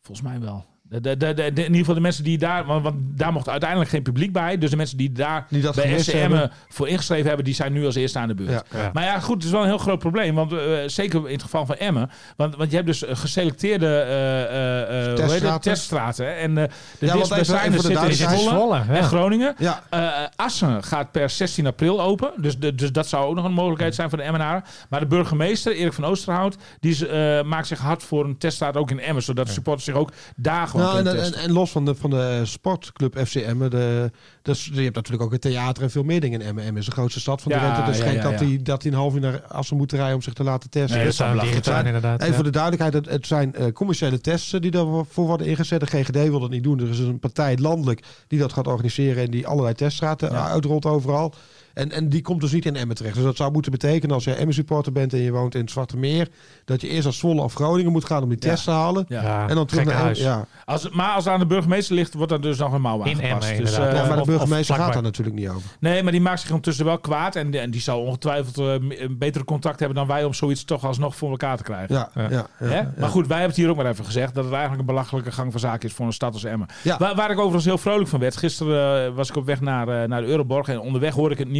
[0.01, 0.65] Volgens mij wel.
[0.89, 3.49] De, de, de, de- in ieder geval de mensen die daar, want, want daar mocht
[3.49, 4.57] uiteindelijk geen publiek bij.
[4.57, 6.51] Dus de mensen die daar Die dat bij hebben.
[6.69, 8.49] voor ingeschreven hebben, die zijn nu als eerste aan de beurt.
[8.49, 8.63] Ja.
[8.79, 8.89] Ja.
[8.93, 10.35] Maar ja, goed, het is wel een heel groot probleem.
[10.35, 12.09] Want eh, zeker in het geval van Emmen.
[12.35, 15.15] Want, want je hebt dus eh, geselecteerde eh, eh, eh, het?
[15.17, 15.61] Teststraten.
[15.61, 16.37] teststraten.
[16.37, 16.63] En eh,
[16.99, 18.43] de Ja, dichtstbijzijnde even voor de zitten in.
[18.43, 18.85] Zwolle ja.
[18.89, 19.55] en Groningen.
[19.57, 22.31] Ja, Eh, Assen gaat per 16 april open.
[22.37, 24.63] Dus, de, dus dat zou ook nog een mogelijkheid zijn voor de Emmenaren.
[24.89, 28.91] Maar de burgemeester, Erik van Oosterhout, die eh, maakt zich hard voor een teststraat ook
[28.91, 29.23] in Emmen.
[29.23, 32.41] Zodat de supporters zich ook daar gewoon nou, en, en, los van de, van de
[32.43, 34.11] sportclub FCM, de,
[34.41, 36.63] dus, je hebt natuurlijk ook het theater en veel meer dingen in Emmen.
[36.63, 37.91] Emmen is de grootste stad van Ja, Drenthe.
[37.91, 40.33] Dus geen dat hij dat die een half uur naar Assen moet rijden om zich
[40.33, 40.95] te laten testen.
[40.97, 41.95] Nee, dat zou zou belachelijk digitaal zijn.
[41.95, 42.35] inderdaad.
[42.35, 45.79] Voor de duidelijkheid, het, het zijn eh, commerciële tests die daarvoor worden ingezet.
[45.79, 46.79] De GGD wil dat niet doen.
[46.79, 51.33] Er is een partij landelijk die dat gaat organiseren en die allerlei teststraten uitrolt overal.
[51.73, 53.15] En, en die komt dus niet in Emmen terecht.
[53.15, 55.71] Dus dat zou moeten betekenen als je Emmen supporter bent en je woont in het
[55.71, 56.27] Zwarte Meer,
[56.65, 58.49] dat je eerst naar Zwolle of Groningen moet gaan om die Ja.
[58.49, 59.05] test te halen.
[59.07, 60.15] En dan terug naar Emmen.
[60.15, 60.19] gekkenhuis.
[60.19, 60.45] Ja.
[60.65, 63.21] Als, maar als het aan de burgemeester ligt, wordt dat dus nog een mouw In.
[63.21, 65.61] Emmen, dus, eh, ja, maar de of- of burgemeester gaat daar natuurlijk niet over.
[65.79, 67.35] Nee, maar die maakt zich ondertussen wel kwaad.
[67.35, 70.85] En, en die zal ongetwijfeld eh, een betere contact hebben dan wij om zoiets toch
[70.85, 71.95] alsnog voor elkaar te krijgen.
[71.95, 72.21] Ja, ja.
[72.21, 72.29] Ja.
[72.29, 72.75] ja, Hè?
[72.77, 72.93] ja.
[72.99, 75.31] Maar goed, wij hebben het hier ook maar even gezegd dat het eigenlijk een belachelijke
[75.31, 76.67] gang van zaken is voor een stad als Emmen.
[76.83, 76.97] Ja.
[76.97, 78.37] Waar, waar ik overigens heel vrolijk van werd.
[78.37, 81.39] Gisteren eh, was ik op weg naar, eh, naar de Euroborg en onderweg hoorde ik
[81.39, 81.58] het nieuws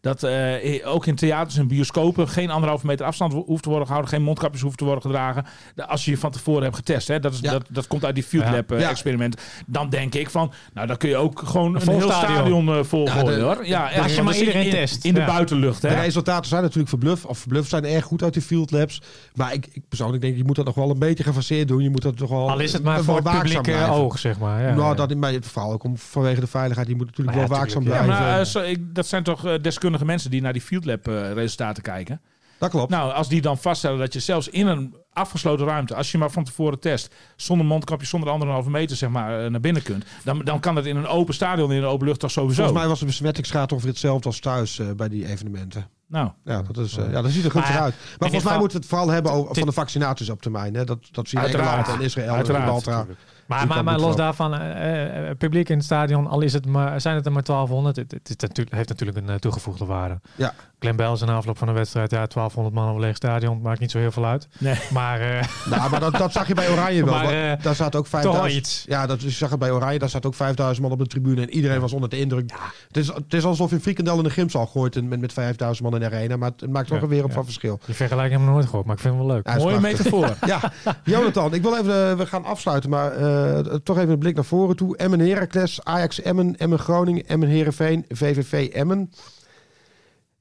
[0.00, 3.86] dat eh, ook in theaters en bioscopen geen anderhalve meter afstand ho- hoeft te worden
[3.86, 5.44] gehouden, geen mondkapjes hoeft te worden gedragen.
[5.74, 7.20] De- Als je je van tevoren hebt getest, hè?
[7.20, 7.50] Dat, is, Ja.
[7.50, 8.44] dat, dat komt uit die Field.
[8.50, 8.88] Lab eh, Ja.
[8.90, 9.40] experiment.
[9.66, 12.36] Dan denk ik van, nou dan kun je ook gewoon een, heel stadion.
[12.36, 13.66] stadion, eh, vol Ja, gooien de- hoor.
[13.66, 15.04] Ja, Als echt, je maar iedereen in, test.
[15.04, 15.26] in de Ja.
[15.26, 15.82] buitenlucht.
[15.82, 16.00] De Hè?
[16.02, 19.02] resultaten zijn natuurlijk verbluff, of verbluff zijn erg goed uit die field labs.
[19.34, 21.82] Maar ik, ik persoonlijk denk, je moet dat nog wel een beetje gefaseerd doen.
[21.82, 22.50] Je moet dat toch wel.
[22.50, 23.90] Al is het maar voor het publieke blijven.
[23.94, 24.62] oog, zeg maar.
[24.62, 26.88] Ja, nou, dat in mijn vooral ook om, vanwege de veiligheid.
[26.88, 28.34] Je moet natuurlijk Maar wel ja, waakzaam tuurlijk, Ja, blijven.
[28.36, 31.32] maar zo, ik, dat zijn toch eh, deskundige mensen die naar die Field Lab eh,
[31.32, 32.20] resultaten kijken.
[32.58, 32.90] dat klopt.
[32.90, 36.30] Nou, als die dan vaststellen dat je zelfs in een afgesloten ruimte, als je maar
[36.30, 40.44] van tevoren test, zonder mondkapje, zonder anderhalve meter zeg maar, eh, naar binnen kunt, dan,
[40.44, 42.54] dan kan dat in een open stadion, in een open lucht toch sowieso.
[42.62, 45.88] Volgens mij was de besmettingsgraad ongeveer hetzelfde als thuis eh, bij die evenementen.
[46.06, 47.94] Nou, Ja, dat, is, eh, ja, dat ziet er ja, uit.
[48.18, 50.74] Maar volgens mij moeten we het vooral hebben over, van de vaccinaties op termijn.
[50.74, 50.84] Hè.
[50.84, 51.78] Dat, dat zie je in Uiteraard.
[51.78, 52.86] Engeland en Israël Uiteraard.
[52.86, 53.16] en.
[53.50, 57.00] Maar, maar, maar los daarvan, eh, eh, publiek in het stadion, al is het maar,
[57.00, 60.20] zijn het er maar 1200, het, het, natuurlijk- heeft natuurlijk een eh, toegevoegde waarde.
[60.36, 60.54] Ja.
[60.80, 63.60] Glenn Bells in de afloop van de wedstrijd, ja, 1200 man op een leeg stadion,
[63.60, 64.48] maakt niet zo heel veel uit.
[64.58, 64.74] nee.
[64.92, 67.14] Maar eh, Nou, maar dat, dat zag je bij Oranje wel.
[67.20, 68.60] Maar, eh, daar zaten ook toch wel 5000.
[68.60, 68.84] iets.
[68.88, 69.98] Ja, dat, je zag het bij Oranje.
[69.98, 71.42] Daar zat ook 5000 man op de tribune.
[71.42, 72.50] En iedereen was onder de indruk.
[72.86, 75.32] Het, is, het is alsof je een frikandel in de gymzaal gooit en met, met
[75.32, 76.36] 5000 man in de arena.
[76.36, 77.34] Maar het, maakt toch Ja, een wereld ja.
[77.34, 77.78] van verschil.
[77.86, 79.46] Die vergelijking hebben we nooit gehoord, maar ik vind het wel leuk.
[79.46, 80.04] Ja, Mooie prachtig.
[80.04, 80.36] metafoor.
[80.48, 80.72] Ja,
[81.04, 84.44] Jonathan, ik wil even, eh, we gaan afsluiten, maar eh, toch even een blik naar
[84.44, 84.96] voren toe.
[84.96, 89.10] Emmen Heracles, Ajax Emmen, Emmen Groningen, Emmen Heerenveen, VVV Emmen.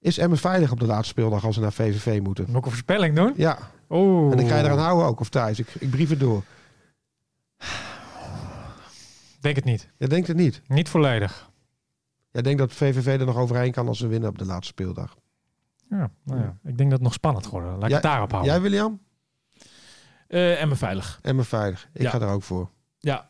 [0.02, 2.46] Is Emmen veilig op de laatste speeldag als ze naar VVV moeten?
[2.48, 3.34] Moet ik een voorspelling doen?
[3.36, 3.58] Ja,
[3.90, 4.32] Oeh.
[4.32, 5.60] en dan ga je eraan houden ook, of thuis.
[5.60, 6.44] Ik, ik brief het door.
[9.40, 9.90] Denk het niet.
[9.98, 10.62] Je denkt het niet.
[10.68, 11.50] Niet volledig.
[12.32, 15.16] Jij denkt dat VVV er nog overheen kan als ze winnen op de laatste speeldag.
[15.90, 16.58] Ja, nou ja.
[16.64, 17.68] Ik denk dat het nog spannend wordt.
[17.68, 18.52] Laat ik Ja, het daarop houden.
[18.52, 19.00] Jij, William?
[20.28, 21.20] Eh, en me veilig.
[21.22, 21.90] Emmen veilig.
[21.94, 22.10] Ik Ja.
[22.10, 22.70] ga er ook voor.
[23.00, 23.29] Ja.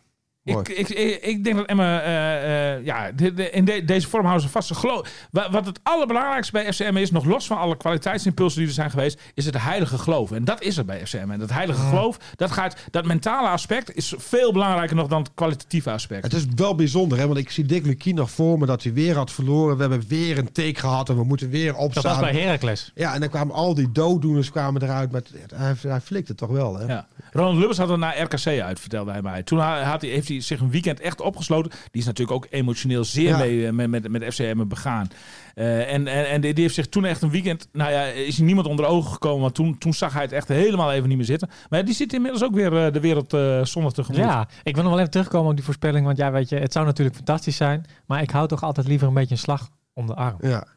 [0.58, 4.08] Ik, ik, ik, ik denk dat Emma, eh, eh, ja, de, de- in de- deze
[4.08, 4.74] vorm houden ze vast.
[4.76, 8.74] Geloof, wa- wat het allerbelangrijkste bij FCM is, nog los van alle kwaliteitsimpulsen die er
[8.74, 10.32] zijn geweest, is het heilige geloof.
[10.32, 11.32] En dat is er bij FCM.
[11.32, 15.32] En dat heilige geloof, dat, gaat, dat mentale aspect is veel belangrijker nog dan het
[15.34, 16.24] kwalitatieve aspect.
[16.24, 17.26] Het is wel bijzonder, hè?
[17.28, 19.76] want ik zie Dick Lukien nog voor me dat hij weer had verloren.
[19.76, 22.20] We hebben weer een take gehad en we moeten weer dat was opstaan.
[22.22, 22.92] bij Heracles.
[22.96, 25.12] Ja, en dan kwamen al die dooddoeners kwamen eruit.
[25.12, 25.22] Maar
[25.56, 26.86] hij, hij flikt het toch wel, hè?
[26.86, 27.08] Ja.
[27.32, 29.44] Ronald Lubbers had er naar RKC uit, vertelde hij mij.
[29.44, 31.72] Toen ha- had hij, heeft hij zich een weekend echt opgesloten.
[31.72, 33.38] Die is natuurlijk ook emotioneel zeer Ja.
[33.38, 35.08] mee eh, met, met, met FCM begaan.
[35.56, 37.68] Eh, en, en, en die die heeft zich toen echt een weekend...
[37.72, 39.42] Nou ja, is hij niemand onder ogen gekomen.
[39.42, 41.50] Want toen, toen zag hij het echt helemaal even niet meer zitten.
[41.70, 43.30] Maar die zit inmiddels ook weer eh, de wereld
[43.70, 44.22] zondag tegemoet.
[44.22, 46.06] Ja, ik wil nog wel even terugkomen op die voorspelling.
[46.06, 47.86] Want ja, weet je, het zou natuurlijk fantastisch zijn.
[48.06, 50.38] Maar ik hou toch altijd liever een beetje een slag om de arm.
[50.42, 50.68] Ja.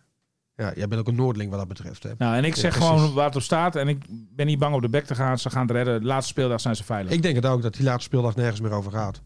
[0.56, 2.02] Ja, jij bent ook een Noordling wat dat betreft.
[2.02, 2.10] Hè?
[2.18, 2.88] Nou, en ik zeg precies.
[2.90, 3.76] gewoon waar het op staat.
[3.76, 5.38] En ik ben niet bang op de bek te gaan.
[5.38, 6.00] Ze gaan het redden.
[6.00, 7.12] De laatste speeldag zijn ze veilig.
[7.12, 9.20] Ik denk het ook dat die laatste speeldag nergens meer over gaat.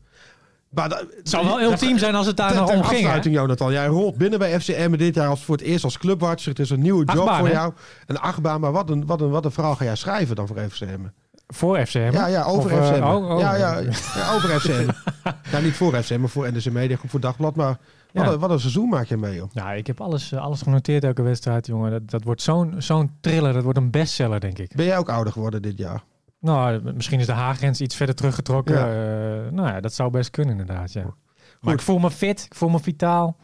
[0.71, 2.83] Maar da- Het zou wel ultiem zijn als het daar ter om ging.
[2.83, 3.73] afsluiting, Jonathan.
[3.73, 6.51] Jij rolt binnen bij FCM dit jaar als voor het eerst als clubwatcher.
[6.51, 7.53] Het is een nieuwe job Achtbaan, voor hè?
[7.53, 7.73] jou.
[8.07, 10.57] Een achtbaan, maar wat een, wat, een, wat een verhaal ga jij schrijven dan voor
[10.71, 11.01] FCM?
[11.47, 12.11] Voor FCM.
[12.13, 13.03] Ja, ja, over Of, eh, FCM.
[13.03, 13.41] oh, oh.
[13.41, 13.79] Ja, ja,
[14.15, 14.89] ja, over FCM.
[15.53, 17.57] nou, niet voor FCM, maar voor NDC Media, Groep voor Dagblad.
[17.57, 17.79] Maar
[18.25, 19.49] wat, een, wat een seizoen maak je mee, joh.
[19.53, 21.91] Ja, ik heb alles, eh, alles genoteerd elke wedstrijd, jongen.
[21.91, 23.53] Dat, dat wordt zo'n zo'n thriller.
[23.53, 24.75] Dat wordt een bestseller, denk ik.
[24.77, 26.05] Ben jij ook ouder geworden dit jaar?
[26.41, 28.75] Nou, misschien is de haargrens iets verder teruggetrokken.
[28.75, 28.87] Ja.
[28.87, 31.03] Eh, nou ja, dat zou best kunnen inderdaad, ja.
[31.03, 31.15] Maar
[31.61, 31.73] Goed.
[31.73, 33.37] ik voel me fit, ik voel me vitaal.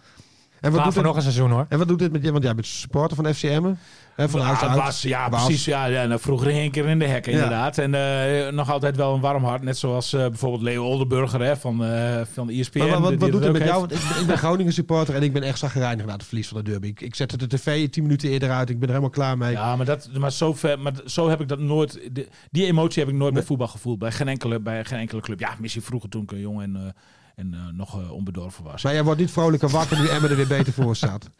[0.62, 1.66] En wat, doet voor dit, nog een seizoen hoor.
[1.68, 2.32] en wat doet dit met je?
[2.32, 3.72] Want jij bent supporter van FCM.
[4.16, 4.76] Hè, van Ja, uit.
[4.76, 5.64] was, ja, precies.
[5.64, 7.38] Ja, ja, nou, vroeger hing ik er in de hekken, Ja.
[7.42, 7.78] inderdaad.
[7.78, 9.62] En eh, nog altijd wel een warm hart.
[9.62, 12.78] Net zoals eh, bijvoorbeeld Leo Oldenburger hè, van, eh van ESPN.
[12.78, 13.82] Maar wat, wat, doet het met jou?
[13.84, 16.64] Ik ben, ik ben Groningen supporter en ik ben echt zagrijnig na het verlies van
[16.64, 16.86] de derby.
[16.86, 18.68] Ik, ik zette de tv 10 minuten eerder uit.
[18.70, 19.52] Ik ben er helemaal klaar mee.
[19.52, 22.00] Ja, maar, dat, maar, zo ver, maar zo heb ik dat nooit...
[22.12, 23.98] de- die emotie heb ik nooit bij voetbal gevoeld.
[23.98, 25.40] Bij geen, enkele, bij geen enkele club.
[25.40, 26.94] Ja, misschien vroeger toen ik een jong en,
[27.34, 28.82] en eh, nog eh, onbedorven was.
[28.82, 31.28] Maar jij wordt niet vrolijker wakker nu Emmen er weer beter voor staat.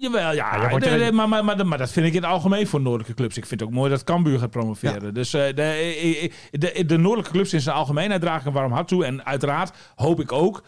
[0.00, 0.68] Jawel, ja.
[0.70, 3.14] wordt er- de- maar, maar, maar, maar dat vind ik in het algemeen voor noordelijke
[3.14, 3.36] clubs.
[3.36, 5.14] Ik vind het ook mooi dat Cambuur gaat promoveren.
[5.14, 8.52] Dus eh, de, eh, eh, de, de noordelijke clubs in zijn algemeenheid draag ik een
[8.52, 9.04] warm hart toe.
[9.04, 10.62] En uiteraard hoop ik ook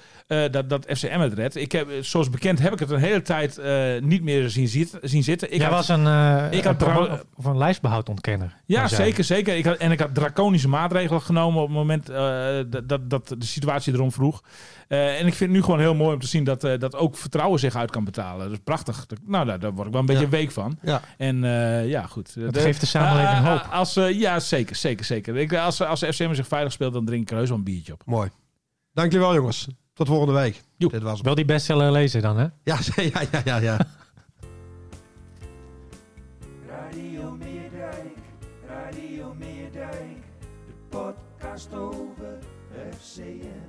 [0.51, 1.57] dat, dat FCM het redt.
[1.57, 3.61] Ik heb, zoals bekend heb ik het een hele tijd
[4.03, 5.53] niet meer zien, zit, zien zitten.
[5.53, 6.83] Ik Jij had- was een, ik had
[7.37, 8.57] of een lijstbehoudontkenner.
[8.67, 9.05] Ja, was jij.
[9.05, 9.57] zeker, zeker.
[9.57, 12.07] Ik had, en ik had draconische maatregelen genomen op het moment
[12.71, 14.43] dat, dat, dat de situatie erom vroeg.
[14.89, 17.59] En ik vind het nu gewoon heel mooi om te zien dat, dat ook vertrouwen
[17.61, 18.45] zich uit kan betalen.
[18.45, 19.07] Dat is prachtig.
[19.07, 20.29] Dat- nou, daar, daar word ik wel een beetje Ja.
[20.29, 20.79] week van.
[20.83, 21.01] Ja.
[21.17, 22.41] En eh, ja, goed.
[22.41, 23.61] Dat De- geeft de samenleving eh, hoop.
[23.61, 25.37] eh, Als, eh, ja, zeker, zeker, zeker.
[25.37, 27.65] Ik, als, als de FCM zich veilig speelt, dan drink ik er heus wel een
[27.65, 28.03] biertje op.
[28.07, 28.31] Mooi.
[28.93, 29.69] Dankjewel jongens.
[29.95, 30.63] Tot volgende week.
[30.77, 30.91] Joep.
[30.93, 31.25] Dit was hem.
[31.25, 32.47] Wel die bestseller lezen dan, hè?
[32.65, 33.57] Ja, ja, ja, ja.
[33.57, 33.79] ja.
[36.69, 38.17] Radio Meerdijk,
[38.69, 40.17] Radio Meerdijk,
[40.67, 42.39] de podcast over
[42.99, 43.60] FCM.